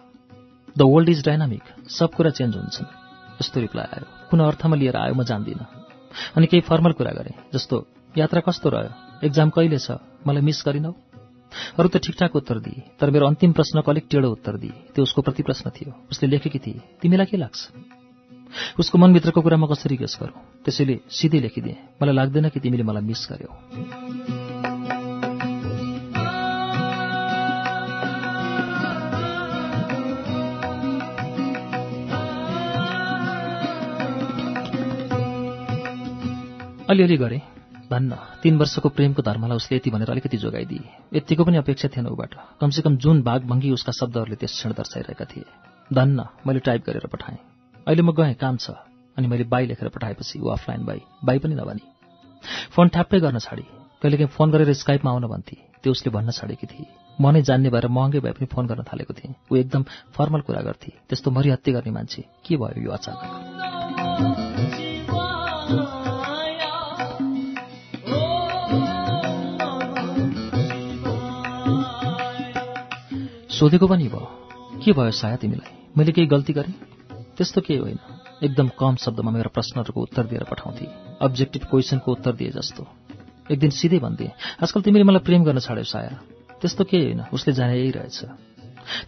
The 0.79 0.83
world 0.83 1.09
is 1.09 1.25
dynamic 1.25 1.63
सब 1.89 2.15
कुरा 2.15 2.31
चेन्ज 2.31 2.57
हुन्छन्। 2.57 2.87
यस्तो 3.41 3.61
रिप्लाई 3.61 3.85
आयो। 3.85 4.29
कुन 4.31 4.41
अर्थमा 4.41 4.77
लिएर 4.77 4.97
आयो 4.97 5.15
म 5.15 5.25
जान्दिनँ। 5.25 5.67
अनि 6.37 6.47
केही 6.47 6.61
फर्मल 6.61 6.93
कुरा 6.93 7.11
गरेँ 7.11 7.35
जस्तो 7.55 7.87
यात्रा 8.19 8.41
कस्तो 8.41 8.69
रह्यो? 8.69 8.91
एक्जाम 9.27 9.51
कहिले 9.51 9.79
छ? 9.79 9.91
मलाई 10.27 10.43
मिस 10.43 10.63
गरिनौ? 10.67 10.93
अरू 11.79 11.89
त 11.89 11.97
ठिकठाक 11.97 12.37
उत्तर 12.37 12.59
दिए 12.59 12.83
तर 13.01 13.11
मेरो 13.11 13.27
अन्तिम 13.27 13.53
प्रश्नको 13.53 13.91
अलिक 13.91 14.07
टेढो 14.11 14.31
उत्तर 14.31 14.57
दिए। 14.57 14.71
त्यो 14.95 15.03
उसको 15.03 15.23
प्रति 15.23 15.43
प्रश्न 15.43 15.71
थियो। 15.71 15.95
उसले 16.11 16.29
लेखेकी 16.29 16.59
थिए 16.59 16.81
तिमीलाई 17.03 17.27
के 17.27 17.37
लाग्छ? 17.37 17.69
उसको 18.79 18.99
मनभित्रको 18.99 19.41
कुरा 19.43 19.57
म 19.57 19.67
कसरी 19.67 19.97
गेस 19.97 20.19
गरौँ? 20.23 20.43
त्यसैले 20.65 21.01
सिधै 21.11 21.41
लेखिदिएँ। 21.41 21.79
मलाई 22.03 22.15
लाग्दैन 22.15 22.49
कि 22.49 22.61
तिमीले 22.61 22.83
मलाई 22.83 23.03
मिस 23.03 23.29
गर्यौ। 23.31 23.51
अलिअलि 36.91 37.17
गरेँ। 37.17 37.60
भन्न 37.91 38.17
तीन 38.43 38.59
वर्षको 38.59 38.89
प्रेमको 38.89 39.23
धर्मलाई 39.23 39.57
उसले 39.57 39.77
यति 39.77 39.91
भनेर 39.91 40.11
अलिकति 40.11 40.37
जोगाइदिए। 40.37 40.89
यतिको 41.15 41.45
पनि 41.45 41.57
अपेक्षा 41.57 41.89
थिएन 41.89 42.07
ऊबाट 42.07 42.35
कमसेकम 42.61 42.97
जुन 42.97 43.23
भागभङ्गी 43.23 43.71
उसका 43.71 43.93
शब्दहरूले 43.93 44.37
त्यस 44.37 44.53
क्षण 44.53 44.73
दर्शाइरहेका 44.73 45.25
थिए। 45.25 45.45
धन्न 45.93 46.25
मैले 46.47 46.61
टाइप 46.61 46.87
गरेर 46.87 47.07
पठाएँ। 47.07 47.39
अहिले 47.87 48.03
म 48.03 48.13
गएँ 48.13 48.35
काम 48.35 48.57
छ। 48.57 48.71
अनि 49.19 49.27
मैले 49.27 49.45
बाई 49.45 49.67
लेखेर 49.67 49.89
पठाएपछि 49.89 50.39
ऊ 50.39 50.49
अफलाइन 50.49 50.85
बाई। 50.85 51.01
बाई 51.25 51.39
पनि 51.39 51.55
नभनी। 51.55 51.83
फोन 52.71 52.89
ठ्याप्पै 52.89 53.21
गर्न 53.21 53.39
छाडी। 53.39 53.63
कहिलेकाहीँ 54.03 54.29
फोन 54.29 54.51
गरेर 54.51 54.73
स्काइपमा 54.73 55.11
आउन 55.11 55.27
भन्थे। 55.27 55.57
त्यो 55.83 55.93
उसले 55.93 56.13
भन्न 56.13 56.31
छाडेकी 56.31 56.67
थिए। 56.67 56.87
म 57.21 57.31
नै 57.31 57.43
जान्ने 57.43 57.71
भएर 57.71 57.89
महँगै 57.89 58.21
भए 58.21 58.33
पनि 58.33 58.47
फोन 58.47 58.67
गर्न 58.67 58.83
थालेको 58.83 59.15
थिएँ। 59.15 59.35
ऊ 59.53 59.57
एकदम 59.57 59.85
फर्मल 60.15 60.41
कुरा 60.41 60.63
गर्थे। 60.63 60.93
त्यस्तो 61.09 61.31
मरिहत्ते 61.31 61.73
गर्ने 61.73 61.91
मान्छे 61.91 62.25
के 62.47 62.57
भयो 62.57 62.83
यो 62.83 62.91
अचानक? 62.91 64.90
सोधेको 73.61 73.87
पनि 73.87 74.09
भयो। 74.09 74.49
के 74.85 74.93
भयो 74.93 75.11
साया 75.11 75.37
तिमीलाई? 75.37 75.89
मैले 75.99 76.13
केही 76.13 76.27
गल्ती 76.27 76.53
गरेँ? 76.53 76.75
त्यस्तो 77.37 77.61
केही 77.61 77.81
होइन। 77.81 77.99
एकदम 78.45 78.69
कम 78.69 78.97
शब्दमा 78.97 79.31
मेरो 79.31 79.51
प्रश्नहरूको 79.55 80.01
उत्तर 80.01 80.27
दिएर 80.27 80.45
पठाउँथे। 80.45 80.87
अब्जेक्टिभ 81.23 81.63
क्वेसनको 81.65 82.13
उत्तर 82.13 82.33
दिए 82.33 82.51
जस्तो। 82.51 82.87
एक 83.51 83.59
दिन 83.59 83.71
सिधै 83.71 83.99
भनिदिए 83.99 84.33
आजकल 84.63 84.83
तिमीले 84.83 85.05
मलाई 85.05 85.19
प्रेम 85.19 85.45
गर्न 85.45 85.59
छाड्यौ 85.59 85.85
साया। 85.85 86.21
त्यस्तो 86.61 86.85
केही 86.85 87.05
होइन। 87.05 87.25
उसले 87.33 87.53
जाने 87.53 87.79
यही 87.79 87.91
रहेछ 87.91 88.25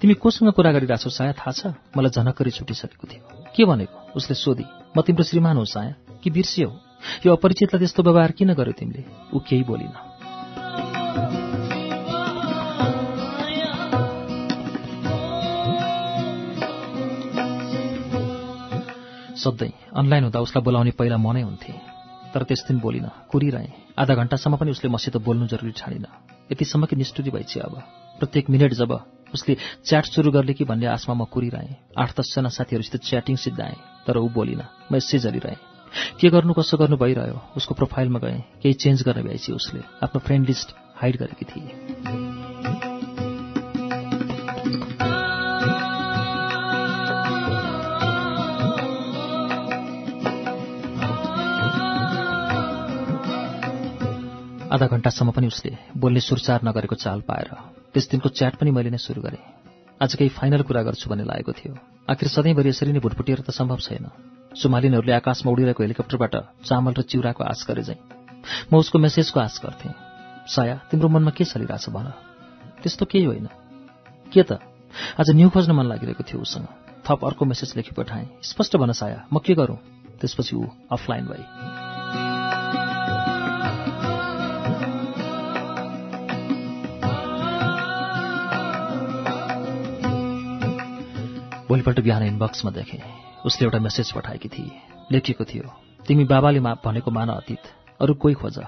तिमी 0.00 0.14
कोसँग 0.14 0.52
कुरा 0.52 0.72
गरिरहेछौ 0.72 1.10
साया? 1.10 1.32
थाहा 1.32 1.52
छ। 1.52 1.66
मलाई 1.66 2.10
झनक्करी 2.10 2.50
छुटिसकेको 2.50 3.08
थियो। 3.08 3.44
के 3.56 3.64
भनेको? 3.64 4.12
उसले 4.16 4.34
सोधी 4.34 4.64
म 4.98 5.02
तिम्रो 5.02 5.24
श्रीमान 5.24 5.56
हो 5.56 5.64
साया। 5.64 5.94
कि 6.22 6.30
बिर्सियौ 6.30 6.68
यो 7.26 7.36
अपरिचितलाई 7.36 7.78
त्यस्तो 7.78 8.02
व्यवहार 8.02 8.30
किन 8.30 8.54
गर्यो 8.54 8.72
तिमीले? 8.72 9.04
ऊ 9.34 9.40
केही 9.40 9.62
बोलिन। 9.62 10.11
सधैँ 19.42 19.72
अनलाइन 19.92 20.22
हुँदा 20.24 20.40
उसलाई 20.40 20.62
बोलाउने 20.62 20.92
पहिला 20.98 21.16
म 21.16 21.32
नै 21.32 21.42
हुन्थे। 21.42 21.72
तर 22.32 22.42
त्यस 22.48 22.64
दिन 22.68 22.78
बोलिन 22.80 23.06
कुरिरहेँ। 23.28 23.98
आधा 23.98 24.14
घन्टासम्म 24.14 24.56
पनि 24.56 24.70
उसले 24.70 24.88
मसित 24.88 25.16
बोल्नु 25.20 25.46
जरुरी 25.52 25.72
ठानिन 25.76 26.06
यतिसम्म 26.52 26.86
कि 26.86 26.96
निष्ठुरी 26.96 27.30
भइछ 27.30 27.58
अब। 27.58 27.74
प्रत्येक 28.18 28.50
मिनट 28.50 28.72
जब 28.72 28.92
उसले 29.34 29.56
च्याट 29.84 30.04
सुरु 30.06 30.30
गर्ले 30.30 30.52
कि 30.54 30.64
भन्ने 30.64 30.86
आशमा 30.86 31.14
म 31.14 31.24
कुरिरहेँ। 31.28 31.76
आठ 31.92 32.10
दसजना 32.16 32.48
साथीहरूसित 32.48 33.00
च्याटिङ 33.02 33.36
सिद्धाएँ 33.36 33.76
तर 34.06 34.16
ऊ 34.16 34.28
बोलिन 34.28 34.62
म 34.88 34.96
यसै 34.96 35.18
जलिरहेँ 35.18 35.60
के 36.20 36.28
गर्नु 36.30 36.52
कसो 36.56 36.76
गर्नु 36.76 36.96
भइरह्यो? 36.96 37.36
उसको 37.56 37.74
प्रोफाइलमा 37.74 38.18
गएँ। 38.18 38.40
केही 38.62 38.74
चेन्ज 38.74 39.02
गर्न 39.04 39.22
भ्याइछि 39.22 39.52
उसले 39.52 39.80
आफ्नो 40.00 40.20
फ्रेन्ड 40.24 40.48
लिस्ट 40.48 40.68
हाइड 40.96 41.16
गरेकी 41.20 41.44
थिए। 41.44 41.91
आधा 54.72 54.86
घन्टासम्म 54.86 55.30
पनि 55.30 55.46
उसले 55.46 55.76
बोल्ने 55.96 56.20
सुरचार 56.20 56.60
नगरेको 56.64 56.96
चाल 56.96 57.20
पाएर। 57.20 57.48
त्यस 57.92 58.08
दिनको 58.10 58.28
च्याट 58.28 58.56
पनि 58.56 58.70
मैले 58.72 58.90
नै 58.90 58.96
सुरु 58.96 59.20
गरेँ। 59.20 59.44
आज 60.00 60.14
केही 60.16 60.32
फाइनल 60.32 60.62
कुरा 60.64 60.82
गर्छु 60.82 61.10
भन्ने 61.10 61.24
लागेको 61.28 61.52
थियो। 61.52 61.76
आखिर 62.08 62.28
सधैँभरि 62.28 62.68
यसरी 62.68 62.92
नै 62.92 63.04
भुटभुटिएर 63.04 63.40
त 63.44 63.52
सम्भव 63.52 63.84
छैन। 63.84 64.08
सुमालिनहरूले 64.56 65.12
आकाशमा 65.12 65.52
उडिरहेको 65.52 65.82
हेलिकप्टरबाट 65.82 66.34
चामल 66.64 66.92
र 66.96 67.02
चिउराको 67.04 67.44
आश 67.44 67.66
गरे 67.68 67.82
झैँ। 67.84 68.00
म 68.72 68.80
उसको 68.80 68.96
मेसेजको 68.96 69.40
आश 69.40 69.60
गर्थेँ। 69.60 69.92
साया 70.48 70.80
तिम्रो 70.88 71.08
मनमा 71.08 71.36
के 71.36 71.44
चलिरहेछ 71.44 71.92
भन। 71.92 72.08
त्यस्तो 72.80 73.04
केही 73.04 73.24
होइन। 73.28 73.48
के 74.32 74.42
त? 74.42 74.56
आज 75.20 75.36
न्यू 75.36 75.52
खोज्न 75.52 75.72
मन 75.76 75.84
लागिरहेको 75.84 76.24
थियो 76.24 76.40
उसँग। 76.40 76.66
थप 77.04 77.20
अर्को 77.28 77.44
मेसेज 77.44 77.76
लेखी 77.76 77.92
पठाएँ 77.92 78.40
स्पष्ट 78.40 78.80
भन 78.80 78.96
साया 78.96 79.28
म 79.32 79.36
के 79.44 79.52
गरौँ? 79.52 79.76
त्यसपछि 80.16 80.56
ऊ 80.56 80.64
अफलाइन 80.88 81.28
भए 81.28 81.91
भोलिपल्ट 91.72 92.00
बिहान 92.00 92.22
इनबक्समा 92.22 92.70
देखेँ। 92.70 93.00
उसले 93.46 93.64
एउटा 93.64 93.78
मेसेज 93.80 94.10
पठाएकी 94.12 94.48
थिए 94.48 94.70
लेखिएको 95.12 95.44
थियो 95.44 95.64
तिमी 96.06 96.24
बाबाले 96.28 96.60
मा 96.60 96.72
भनेको 96.84 97.10
मान 97.10 97.28
अतीत 97.32 97.64
अरू 98.00 98.14
कोही 98.14 98.34
खोज। 98.36 98.58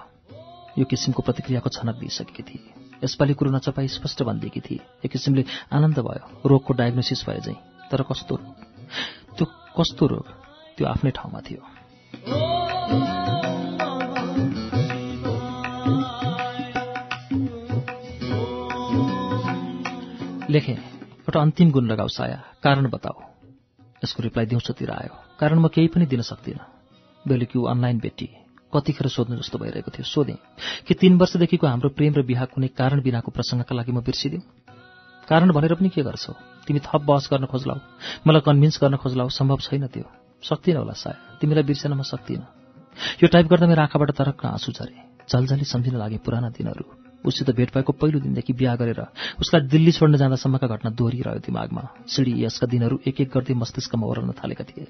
यो 0.79 0.85
किसिमको 0.85 1.23
प्रतिक्रियाको 1.23 1.69
छनक 1.69 1.97
दिइसकेकी 2.01 2.43
थिए 2.43 2.65
यसपालि 3.05 3.35
कुरो 3.35 3.51
नचपाई 3.51 3.89
स्पष्ट 3.91 4.23
भनिदिएकी 4.23 4.61
थिए 4.61 4.81
एक 5.05 5.11
किसिमले 5.13 5.45
आनन्द 5.71 5.99
भयो। 6.01 6.49
रोगको 6.49 6.73
डायग्नोसिस 6.73 7.21
भए 7.29 7.41
झैँ 7.45 7.59
तर 7.91 8.03
कस्तो 8.09 8.37
त्यो 9.37 9.47
कस्तो 9.77 10.07
रोग? 10.07 10.27
त्यो 10.79 10.87
आफ्नै 10.89 11.11
ठाउँमा 11.13 11.41
थियो। 11.45 11.61
लेखेँ 20.51 20.77
एउटा 21.35 21.43
अन्तिम 21.43 21.71
गुण 21.71 21.85
लगाऊ 21.87 22.09
साया। 22.09 22.43
कारण 22.63 22.91
बताऊ। 22.91 23.19
यसको 24.05 24.23
रिप्लाई 24.23 24.47
दिउँसोतिर 24.47 24.91
आयो। 24.91 25.19
कारण 25.41 25.59
म 25.59 25.69
केही 25.69 25.89
पनि 25.89 26.07
दिन 26.07 26.23
सक्दिनँ। 26.23 26.63
बेलुकी 27.29 27.59
ऊ 27.59 27.65
अनलाइन 27.67 27.99
भेटी। 27.99 28.31
कतिखेर 28.71 29.09
सोध्नु 29.09 29.37
जस्तो 29.37 29.59
भइरहेको 29.59 29.91
थियो। 29.91 30.07
सोधेँ 30.07 30.39
कि 30.87 30.95
तीन 30.95 31.19
वर्षदेखिको 31.19 31.67
हाम्रो 31.67 31.91
प्रेम 31.91 32.15
र 32.15 32.23
बिहा 32.23 32.45
कुनै 32.45 32.69
कारण 32.69 33.03
बिनाको 33.03 33.31
प्रसङ्गका 33.35 33.75
लागि 33.75 33.93
म 33.93 34.01
बिर्सिदिउँ? 34.01 34.43
कारण 35.29 35.51
भनेर 35.51 35.75
पनि 35.75 35.89
के 35.89 36.03
गर्छौ? 36.03 36.33
तिमी 36.67 36.79
थप 36.79 37.03
बहस 37.03 37.27
गर्न 37.33 37.47
खोज्लाऊ 37.51 37.79
मलाई 38.27 38.41
कन्भिन्स 38.41 38.79
गर्न 38.83 38.97
खोज्लाऊ 38.97 39.29
सम्भव 39.29 39.59
छैन 39.59 39.87
त्यो। 39.91 40.07
सक्दिनँ 40.43 40.79
होला 40.79 40.95
साया। 40.95 41.39
तिमीलाई 41.43 41.65
बिर्सेन 41.67 41.93
म 41.99 42.03
सक्दिनँ। 42.03 42.47
यो 43.23 43.27
टाइप 43.27 43.47
गर्दा 43.47 43.67
मेरो 43.67 43.83
आँखाबाट 43.83 44.11
तरक्क 44.11 44.47
आँसु 44.47 44.71
झरे। 44.73 45.27
झलझली 45.27 45.65
सम्झिन 45.65 45.99
लागे 45.99 46.19
पुराना 46.23 46.49
दिनहरू। 46.55 47.04
उसित 47.25 47.51
भेट 47.51 47.71
भएको 47.75 47.93
पहिलो 47.93 48.19
दिनदेखि 48.21 48.53
बिहा 48.53 48.75
गरेर 48.77 49.01
उसलाई 49.41 49.67
दिल्ली 49.69 49.93
छोड्न 49.93 50.17
जाँदासम्मका 50.17 50.67
घटना 50.67 50.91
दोहोरिरह्यो 50.91 51.41
दिमागमा। 51.41 51.83
यसका 52.45 52.67
दिनहरू 52.67 52.99
एक 53.07 53.21
एक 53.21 53.29
गर्दै 53.35 53.55
मस्तिष्कमा 53.55 54.07
ओर्लन 54.07 54.31
थालेका 54.37 54.65
थिए। 54.65 54.87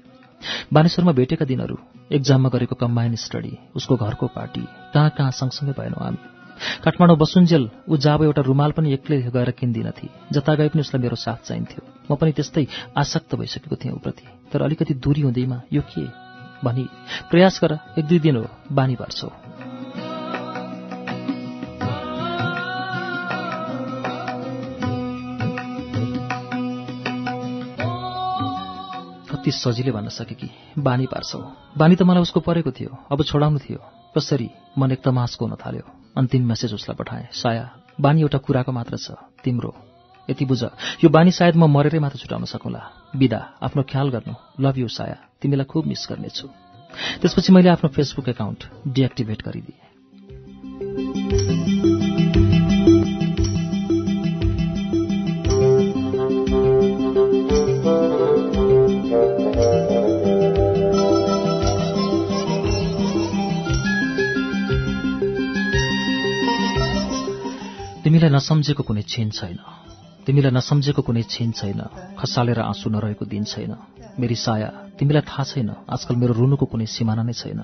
बानेश्वरमा 0.73 1.11
भेटेका 1.11 1.45
दिनहरू 1.45 1.77
एक्जाममा 2.11 2.49
गरेको 2.49 2.75
कम्बाइन 2.75 3.15
स्टडी 3.17 3.53
उसको 3.75 3.95
घरको 3.97 4.27
पार्टी 4.35 4.63
कहाँ 4.93 5.09
कहाँ 5.17 5.31
सँगसँगै 5.31 5.73
भएनौँ 5.79 6.03
हामी। 6.03 6.19
काठमाडौँ 6.83 7.17
बसुन्जेल 7.17 7.69
ऊ 7.89 7.97
जाब 7.97 8.23
एउटा 8.23 8.41
रुमाल 8.41 8.71
पनि 8.71 8.93
एक्लै 8.93 9.21
गएर 9.27 9.51
किन्दिनथे। 9.51 10.07
जता 10.31 10.55
गए 10.55 10.67
पनि 10.69 10.81
उसलाई 10.81 11.01
मेरो 11.03 11.15
साथ 11.15 11.47
चाहिन्थ्यो। 11.47 11.81
म 12.11 12.15
पनि 12.15 12.31
त्यस्तै 12.31 12.65
आसक्त 12.95 13.35
भइसकेको 13.35 13.75
थिएँ 13.75 13.93
ऊप्रति 13.93 14.25
तर 14.51 14.61
अलिकति 14.61 14.93
दूरी 14.95 15.21
हुँदैमा 15.21 15.61
यो 15.73 15.81
के? 15.81 16.05
भनी 16.63 16.87
प्रयास 17.31 17.59
गर 17.63 17.71
एक 17.99 18.05
दुई 18.05 18.19
दिन 18.19 18.35
हो 18.35 18.45
बानी 18.71 18.95
पार्छौ 18.95 19.27
कति 29.45 29.53
सजिलै 29.53 29.93
भन्न 29.93 30.09
सके 30.09 30.33
कि 30.33 30.49
बानी 30.73 31.05
पार्छौ। 31.05 31.37
बानी 31.77 31.95
त 31.95 32.01
मलाई 32.01 32.21
उसको 32.25 32.41
परेको 32.41 32.71
थियो 32.73 32.89
अब 33.13 33.21
छोडाउनु 33.29 33.61
थियो। 33.61 33.77
कसरी? 34.17 34.49
मन 34.73 34.97
एक 34.97 35.05
तमासको 35.05 35.45
हुन 35.45 35.53
थाल्यो। 35.61 35.85
अन्तिम 36.17 36.41
मेसेज 36.49 36.73
उसलाई 36.73 36.97
पठाएँ। 36.97 37.29
साया 37.29 37.93
बानी 38.01 38.25
एउटा 38.25 38.37
कुराको 38.41 38.71
मात्र 38.73 38.97
छ 38.97 39.13
तिम्रो। 39.45 39.69
यति 40.29 40.45
बुझ। 40.49 40.61
यो 41.05 41.09
बानी 41.13 41.29
सायद 41.29 41.61
म 41.61 41.69
मरेरै 41.69 42.01
मात्र 42.01 42.17
छुटाउन 42.25 42.49
सकौँला। 42.49 42.81
बिदा। 43.13 43.61
आफ्नो 43.61 43.85
ख्याल 43.85 44.09
गर्नु। 44.09 44.33
लभ 44.65 44.75
यु 44.81 44.89
साया। 44.89 45.17
तिमीलाई 45.37 45.69
खुब 45.69 45.85
मिस 45.85 46.09
गर्नेछु। 46.09 46.49
त्यसपछि 47.21 47.53
मैले 47.53 47.69
आफ्नो 47.69 47.93
फेसबुक 47.93 48.33
एकाउन्ट 48.33 48.59
डिएक्टिभेट 48.97 49.39
गरिदिएँ। 49.45 49.77
तिमीलाई 68.25 68.41
नसम्झेको 68.41 68.83
कुनै 68.89 69.03
छिन 69.05 69.29
छैन। 69.29 69.57
तिमीलाई 70.25 70.53
नसम्झेको 70.57 71.01
कुनै 71.05 71.23
छिन 71.29 71.51
छैन। 71.53 71.81
खसालेर 72.17 72.59
आँसु 72.65 72.89
नरहेको 72.89 73.25
दिन 73.29 73.43
छैन। 73.45 73.71
मेरी 74.17 74.35
साया 74.35 74.97
तिमीलाई 74.97 75.21
थाहा 75.29 75.43
छैन। 75.45 75.69
आजकल 75.85 76.15
मेरो 76.17 76.33
रुनुको 76.33 76.65
कुनै 76.65 76.89
सिमाना 76.89 77.21
नै 77.21 77.37
छैन। 77.37 77.61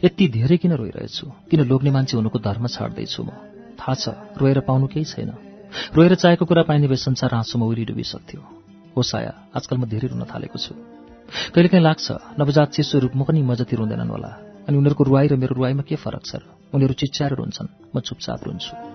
यति 0.00 0.24
धेरै 0.32 0.56
किन 0.56 0.72
रोइरहेछु? 0.80 1.24
किन 1.44 1.60
लोग्ने 1.68 1.90
मान्छे 1.92 2.16
हुनुको 2.16 2.38
धर्म 2.40 2.64
छाड्दैछु 2.72 3.20
म? 3.20 3.30
थाहा 3.76 3.94
छ 4.00 4.04
रोएर 4.40 4.64
पाउनु 4.64 4.86
केही 4.88 5.04
छैन। 5.04 5.30
रोएर 5.92 6.14
चाहेको 6.16 6.44
कुरा 6.48 6.62
पाइने 6.64 6.88
भए 6.88 6.96
संसार 6.96 7.36
आँसुमा 7.36 7.68
उरी 7.68 7.84
डुबिसक्थ्यो। 7.84 8.40
हो 8.96 9.02
साया 9.04 9.52
आजकल 9.52 9.76
म 9.76 9.84
धेरै 9.92 10.08
रुन 10.08 10.24
थालेको 10.24 10.56
छु। 10.56 10.72
कहिलेकाहीँ 11.52 11.84
लाग्छ 11.84 12.40
नवजात 12.40 12.68
शिशु 12.80 12.96
रूपमा 13.04 13.28
पनि 13.28 13.44
म 13.44 13.52
जति 13.60 13.76
रुँदैनन् 13.76 14.08
होला। 14.08 14.30
अनि 14.64 14.74
उनीहरूको 14.80 15.04
रुवाई 15.04 15.26
र 15.28 15.36
मेरो 15.36 15.52
रुवाईमा 15.52 15.84
के 15.84 16.00
फरक 16.00 16.24
छ 16.24 16.40
र? 16.40 16.42
उनीहरू 16.72 16.94
चिच्चाएर 16.96 17.32
रुन्छन् 17.36 17.92
म 17.92 18.00
चुपचाप 18.00 18.40
रुन्छु। 18.48 18.91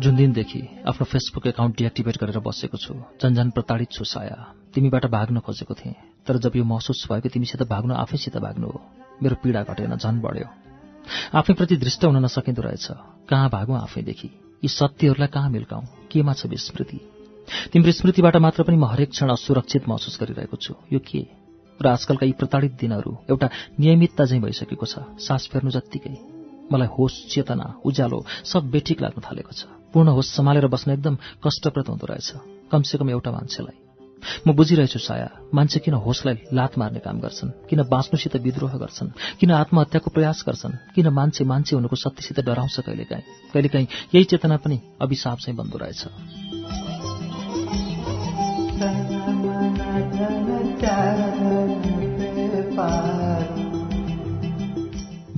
जुन 0.00 0.16
दिनदेखि 0.16 0.60
आफ्नो 0.88 1.04
फेसबुक 1.04 1.46
एकाउन्ट 1.46 1.76
डिएक्टिभेट 1.76 2.16
गरेर 2.18 2.38
बसेको 2.40 2.76
छु 2.78 2.94
झन्झन 3.20 3.50
प्रताडित 3.52 3.90
छु 3.92 4.04
साया। 4.04 4.36
तिमीबाट 4.74 5.06
भाग्न 5.12 5.40
खोजेको 5.44 5.74
थिएँ 5.74 5.94
तर 6.26 6.38
जब 6.40 6.56
यो 6.56 6.64
महसुस 6.64 7.04
भयो 7.10 7.20
कि 7.20 7.28
तिमीसित 7.28 7.62
भाग्नु 7.68 7.94
आफैसित 7.94 8.36
भाग्नु 8.40 8.66
हो 8.66 8.80
मेरो 9.22 9.36
पीडा 9.42 9.62
घटेन 9.62 9.96
झन् 9.96 10.20
बढ्यो। 10.20 10.48
आफैप्रति 11.36 11.76
दृष्ट 11.76 12.04
हुन 12.04 12.16
नसकिँदो 12.24 12.62
रहेछ 12.62 12.86
कहाँ 13.28 13.48
भागौँ 13.50 13.78
आफैदेखि? 13.80 14.28
यी 14.62 14.68
सत्यहरूलाई 14.68 15.28
कहाँ 15.28 15.50
मिल्काउँ? 15.50 15.84
केमा 16.10 16.32
छ 16.32 16.46
विस्मृति? 16.46 17.00
तिम्रो 17.72 17.92
स्मृतिबाट 17.92 18.36
मात्र 18.36 18.62
पनि 18.64 18.76
म 18.76 18.84
हरेक 18.84 19.10
क्षण 19.10 19.30
असुरक्षित 19.36 19.88
महसुस 19.88 20.16
गरिरहेको 20.20 20.56
छु। 20.56 20.74
यो 20.92 20.98
के? 21.00 21.26
र 21.80 21.86
आजकलका 21.88 22.26
यी 22.26 22.32
प्रताडित 22.40 22.72
दिनहरू 22.80 23.16
एउटा 23.30 23.48
नियमितता 23.80 24.24
झैँ 24.24 24.40
भइसकेको 24.40 24.86
छ। 24.86 25.04
सास 25.20 25.48
फेर्नु 25.52 25.70
जत्तिकै। 25.70 26.16
मलाई 26.72 26.88
होस 26.88 27.14
चेतना 27.28 27.66
उज्यालो 27.84 28.24
सब 28.46 28.70
बेठिक 28.70 29.02
लाग्न 29.02 29.20
थालेको 29.20 29.52
छ। 29.52 29.79
पूर्ण 29.92 30.08
होस 30.08 30.36
सम्हालेर 30.36 30.66
बस्न 30.66 30.90
एकदम 30.90 31.16
कष्टप्रद 31.44 31.86
हुँदो 31.88 32.06
रहेछ। 32.06 32.32
कमसेकम 32.72 33.10
एउटा 33.10 33.30
मान्छेलाई। 33.30 33.78
म 34.46 34.52
बुझिरहेछु 34.52 34.98
साया 34.98 35.28
मान्छे 35.54 35.80
किन 35.80 35.94
होसलाई 35.94 36.36
लात 36.52 36.78
मार्ने 36.78 37.00
काम 37.00 37.20
गर्छन् 37.20 37.50
किन 37.68 37.82
बाँच्नुसित 37.88 38.36
विद्रोह 38.36 38.76
गर्छन् 38.76 39.10
किन 39.40 39.50
आत्महत्याको 39.50 40.10
प्रयास 40.10 40.44
गर्छन् 40.46 40.78
किन 40.94 41.08
मान्छे 41.08 41.44
मान्छे 41.44 41.76
हुनुको 41.76 41.96
सत्यसित 41.96 42.40
डराउँछ 42.44 42.80
कहिलेकाहीँ? 42.80 43.24
कहिलेकाहीँ 43.54 43.86
यही 44.14 44.24
चेतना 44.24 44.56
पनि 44.56 44.80
अभिशाप 45.00 45.38
चाहिँ 45.38 45.56
बन्दो 45.56 45.78
रहेछ। 45.78 46.49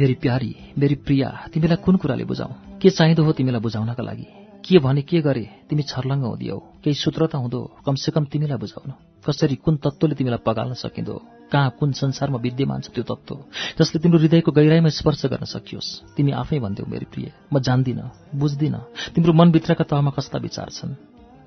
मेरी 0.03 0.15
प्यारी 0.15 0.55
मेरी 0.79 0.95
प्रिया 0.95 1.29
तिमीलाई 1.55 1.77
कुन 1.77 1.97
कुराले 1.97 2.25
बुझाउँ 2.25 2.79
के 2.83 2.91
चाहिँदो 2.91 3.23
हो 3.25 3.33
तिमीलाई 3.33 3.61
बुझाउनका 3.61 4.03
लागि? 4.03 4.27
के 4.67 4.79
भने 4.79 5.03
के 5.03 5.21
गरे 5.21 5.51
तिमी 5.71 5.83
छर्लङ्ग 5.83 6.25
हुँदियौ? 6.25 6.59
केही 6.83 6.95
सूत्र 6.95 7.27
त 7.27 7.35
हुँदो 7.35 7.61
कमसेकम 7.87 8.25
तिमीलाई 8.25 8.59
बुझाउन। 8.59 8.93
कसरी 9.23 9.55
कुन 9.55 9.77
तत्त्वले 9.77 10.15
तिमीलाई 10.15 10.43
पगाल्न 10.47 10.75
सकिँदो? 10.75 11.15
कहाँ 11.53 11.71
कुन 11.79 11.93
संसारमा 11.93 12.39
विद्यमान 12.39 12.81
छ 12.81 12.91
त्यो 12.91 13.05
तत्त्व? 13.07 13.39
जसले 13.79 14.03
तिम्रो 14.03 14.19
हृदयको 14.19 14.51
गहिराईमा 14.53 14.91
स्पर्श 14.91 15.27
गर्न 15.27 15.47
सकियोस्। 15.47 16.19
तिमी 16.19 16.33
आफै 16.33 16.59
भन्थ्यौ 16.59 16.87
मेरी 16.91 17.07
प्रिय। 17.07 17.33
म 17.53 17.61
जान्दिनँ 17.63 18.11
बुझ्दिनँ। 18.35 18.83
तिम्रो 19.15 19.33
मनभित्रका 19.33 19.85
तहमा 19.87 20.11
कस्ता 20.11 20.39
विचार 20.39 20.69
छन्? 20.71 20.99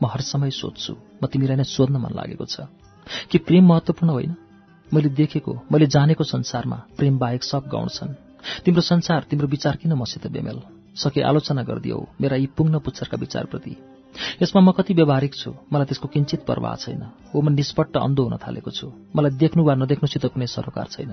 म 0.03 0.08
हर 0.08 0.22
समय 0.22 0.51
सोध्छु। 0.56 0.95
म 1.24 1.28
तिमीलाई 1.28 1.60
नै 1.60 1.68
सोध्न 1.68 1.99
मन 1.99 2.16
लागेको 2.16 2.45
छ। 2.45 2.72
कि 3.32 3.38
प्रेम 3.38 3.68
महत्त्वपूर्ण 3.68 4.12
होइन? 4.12 4.36
मैले 4.93 5.10
देखेको 5.10 5.51
मैले 5.72 5.88
जानेको 5.88 6.24
संसारमा 6.24 6.84
प्रेम 6.97 7.20
बाहेक 7.20 7.43
सब 7.43 7.68
गौण 7.68 7.88
छन्। 7.88 8.24
तिम्रो 8.66 8.82
संसार 8.82 9.26
तिम्रो 9.30 9.48
विचार 9.48 9.76
किन 9.76 9.93
मसित 9.93 10.28
बेमेल? 10.28 10.60
सके 10.96 11.22
आलोचना 11.22 11.64
गरिदियौ 11.64 12.00
मेरा 12.22 12.36
यी 12.36 12.48
पुग्न 12.58 12.80
पुच्छरका 12.80 13.18
विचारप्रति। 13.18 13.76
यसमा 14.41 14.62
म 14.62 14.72
कति 14.72 14.93
व्यावहारिक 14.93 15.36
छु 15.36 15.52
मलाई 15.74 15.86
त्यसको 15.86 16.08
किञ्चित 16.08 16.46
प्रवाह 16.46 16.76
छैन। 16.76 17.02
हो 17.34 17.41
म 17.41 17.52
निष्पट्ट 17.52 17.98
अन्धो 17.98 18.24
हुन 18.24 18.36
थालेको 18.38 18.72
छु। 18.72 18.88
मलाई 19.16 19.32
देख्नु 19.36 19.64
वा 19.64 19.76
नदेख्नुसित 19.76 20.26
कुनै 20.26 20.48
सरोकार 20.48 20.88
छैन। 20.88 21.12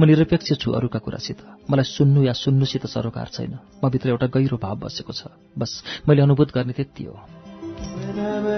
म 0.00 0.04
निरपेक्ष 0.04 0.52
छु 0.62 0.72
अरूका 0.72 0.98
कुरासित। 0.98 1.38
मलाई 1.70 1.84
सुन्नु 1.84 2.22
या 2.22 2.32
सुन्नुसित 2.32 2.86
सरोकार 2.86 3.28
छैन। 3.34 3.58
म 3.84 3.90
भित्र 3.90 4.08
एउटा 4.08 4.26
गहिरो 4.26 4.56
भाव 4.62 4.76
बसेको 4.86 5.12
छ। 5.12 5.34
बस 5.58 5.82
मैले 6.08 6.22
अनुभूत 6.22 6.54
गर्ने 6.54 6.72
त्यति 6.72 7.04
हो। 7.04 8.57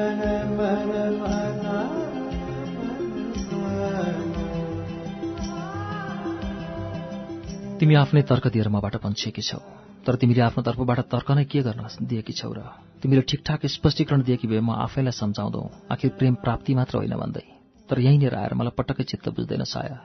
तिमी 7.81 7.95
आफ्नै 7.97 8.23
तर्क 8.29 8.47
दिएर 8.53 8.69
मबाट 8.69 8.97
पन्छेकी 9.01 9.43
छौ। 9.43 9.59
तर 10.05 10.15
तिमीले 10.21 10.41
आफ्नो 10.45 10.63
तर्फबाट 10.63 11.01
तर्क 11.09 11.29
नै 11.33 11.45
के 11.49 11.61
गर्न 11.65 11.89
दिएकी 12.05 12.33
छौ 12.33 12.53
र 12.53 12.61
तिमीले 13.01 13.23
ठिकठाक 13.25 13.65
स्पष्टीकरण 13.67 14.21
दिएकी 14.21 14.47
भए 14.53 14.61
म 14.61 14.77
आफैलाई 14.85 15.17
सम्झाउँदौ। 15.17 15.89
आखिर 15.89 16.11
प्रेम 16.21 16.35
प्राप्ति 16.45 16.75
मात्र 16.77 17.01
होइन 17.01 17.17
भन्दै। 17.17 17.47
तर 17.89 17.97
यहीँनिर 17.99 18.35
आएर 18.37 18.53
मलाई 18.53 18.77
पटक्कै 18.77 19.05
चित्त 19.09 19.33
बुझ्दैन 19.33 19.65
साया। 19.65 19.97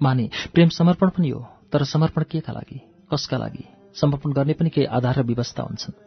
माने 0.00 0.24
प्रेम 0.56 0.68
समर्पण 0.72 1.08
पनि 1.12 1.28
हो 1.28 1.40
तर 1.68 1.84
समर्पण 1.84 2.22
केका 2.24 2.52
लागि? 2.52 2.78
कसका 3.12 3.36
लागि? 3.36 3.64
समर्पण 4.00 4.32
गर्ने 4.32 4.54
पनि 4.56 4.70
केही 4.72 4.88
आधार 4.88 5.20
र 5.20 5.22
व्यवस्था 5.22 5.62
हुन्छन्। 5.62 6.00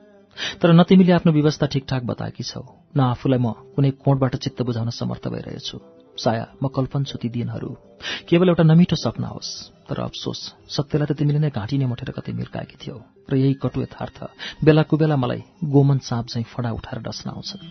तर 0.57 0.74
न 0.74 0.82
तिमीले 0.82 1.14
आफ्नो 1.14 1.32
व्यवस्था 1.32 1.66
ठिकठाक 1.68 2.03
बताएकी 2.03 2.43
छौ 2.43 2.66
न 2.97 2.99
आफूलाई 3.14 3.38
म 3.38 3.53
कुनै 3.78 4.01
कोणबाट 4.01 4.36
चित्त 4.36 4.66
बुझाउन 4.66 4.89
समर्थ 4.89 5.30
भइरहेछु। 5.30 5.93
साया 6.18 6.45
म 6.61 6.68
कल्पन 6.68 7.03
छु 7.03 7.18
ती 7.18 7.30
दिनहरू। 7.30 7.72
केवल 8.30 8.49
एउटा 8.49 8.64
नमिठो 8.64 8.95
सपना 8.95 9.28
होस् 9.28 9.51
तर 9.89 9.99
अफसोस 10.01 10.39
सत्यलाई 10.70 11.07
त 11.07 11.11
तिमीले 11.18 11.39
नै 11.39 11.49
घाँटी 11.49 11.78
नै 11.78 11.86
मोटेर 11.86 12.11
कतै 12.11 12.32
मिर्काएकी 12.34 12.76
थियौ 12.78 12.97
र 13.30 13.34
यही 13.36 13.53
कटु 13.64 13.82
यथार्थ 13.82 14.18
बेला 14.64 14.84
कुबेला 14.84 15.16
मलाई 15.16 15.41
गोमन 15.66 15.99
साँप 16.03 16.26
चाहिँ 16.28 16.47
फडा 16.47 16.72
उठाएर 16.72 16.99
डस्न 17.01 17.30
आउँछन् 17.30 17.64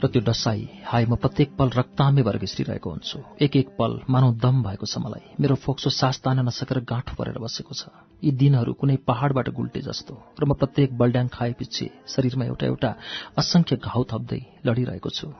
र 0.00 0.06
त्यो 0.06 0.20
डसाई 0.20 0.83
हाय 0.94 1.04
म 1.10 1.14
प्रत्येक 1.18 1.56
पल 1.58 1.70
रक्तामे 1.74 2.22
भएर 2.22 2.36
घिस्रिरहेको 2.38 2.90
हुन्छु। 2.90 3.18
एक 3.42 3.56
एक 3.56 3.68
पल 3.78 3.98
मानौ 4.06 4.30
दम 4.38 4.62
भएको 4.62 4.86
छ 4.86 4.98
मलाई। 5.02 5.34
मेरो 5.42 5.54
फोक्सो 5.58 5.90
सास 5.90 6.22
तान्न 6.22 6.46
नसकेर 6.46 6.78
गाँठो 6.86 7.14
परेर 7.18 7.38
बसेको 7.42 7.74
छ। 7.74 7.90
यी 8.22 8.30
दिनहरू 8.30 8.72
कुनै 8.78 8.96
पहाडबाट 9.02 9.48
गुल्टे 9.50 9.80
जस्तो 9.82 10.14
र 10.38 10.42
म 10.46 10.54
प्रत्येक 10.54 10.94
बल्ड्याङ 10.94 11.26
खाएपछि 11.34 11.86
शरीरमा 12.06 12.44
एउटा 12.46 12.66
एउटा 12.66 12.90
असंख्य 13.34 13.76
घाउ 13.82 14.02
थप्दै 14.06 14.40
लडिरहेको 14.62 15.10
छु। 15.10 15.34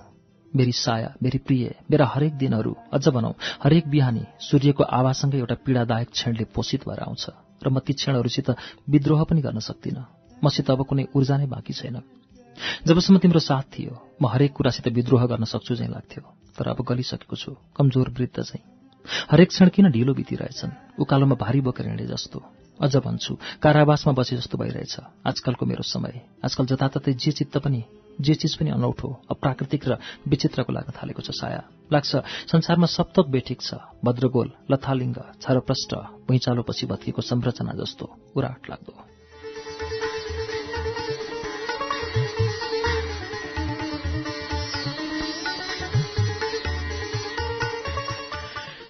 मेरी 0.50 0.74
साया 0.74 1.14
मेरी 1.22 1.38
प्रिय 1.46 1.64
मेरा 1.86 2.06
हरेक 2.10 2.34
दिनहरू 2.34 2.74
अझ 2.90 3.04
भनौँ 3.14 3.34
हरेक 3.62 3.84
बिहानी 3.86 4.24
सूर्यको 4.42 4.82
आवासँगै 4.82 5.38
एउटा 5.38 5.56
पीडादायक 5.62 6.10
क्षणले 6.10 6.50
पोषित 6.50 6.82
भएर 6.82 7.06
आउँछ 7.06 7.24
र 7.62 7.66
म 7.70 7.78
ती 7.78 7.92
क्षणहरूसित 7.94 8.50
विद्रोह 8.90 9.22
पनि 9.30 9.40
गर्न 9.46 9.62
सक्दिनँ। 9.62 10.02
मसित 10.42 10.70
अब 10.74 10.82
कुनै 10.82 11.06
ऊर्जा 11.14 11.38
नै 11.38 11.46
बाँकी 11.46 11.78
छैन। 11.78 12.02
जबसम्म 12.86 13.18
तिम्रो 13.18 13.40
साथ 13.40 13.64
थियो 13.74 13.92
म 14.22 14.26
हरेक 14.26 14.52
कुरासित 14.52 14.88
विद्रोह 14.88 15.26
गर्न 15.26 15.44
सक्छु 15.44 15.74
चाहिँ 15.76 15.92
लाग्थ्यो 15.92 16.22
तर 16.58 16.68
अब 16.68 16.78
गलिसकेको 16.82 17.36
छु 17.36 17.50
कमजोर 17.76 18.08
वृद्ध 18.10 18.42
चाहिँ। 18.42 18.62
हरेक 19.30 19.48
क्षण 19.48 19.68
किन 19.68 19.90
ढिलो 19.90 20.14
बितिरहेछन्? 20.14 20.70
उकालोमा 20.98 21.34
भारी 21.34 21.60
बोकेर 21.60 21.86
हिँडे 21.86 22.06
जस्तो। 22.06 22.38
अझ 22.80 22.96
भन्छु 22.96 23.34
कारावासमा 23.62 24.12
बसे 24.12 24.36
जस्तो 24.36 24.58
भइरहेछ। 24.58 24.96
आजकलको 25.26 25.66
मेरो 25.66 25.82
समय। 25.82 26.14
आजकल 26.44 26.66
जताततै 26.66 27.12
जे 27.14 27.32
चित्त 27.32 27.58
पनि 27.58 27.84
जे 28.20 28.34
चिज 28.34 28.54
पनि 28.56 28.70
अनौठो 28.70 29.08
अप्राकृतिक 29.30 29.88
र 29.88 29.98
विचित्रको 30.28 30.72
लाग्न 30.72 30.92
थालेको 30.94 31.22
छ 31.22 31.30
साया। 31.30 31.62
लाग्छ 31.92 32.12
संसारमा 32.50 32.86
सप्तक 32.86 33.26
बेठिक 33.28 33.60
छ। 33.60 33.74
भद्रगोल 34.04 34.50
लथालिङ्ग 34.70 35.18
छरप्रष्ट 35.42 35.94
भुइँचालोपछि 36.26 36.86
भत्किएको 36.86 37.22
संरचना 37.22 37.72
जस्तो। 37.74 38.04
उराट 38.36 38.70
लाग्दो। 38.70 39.13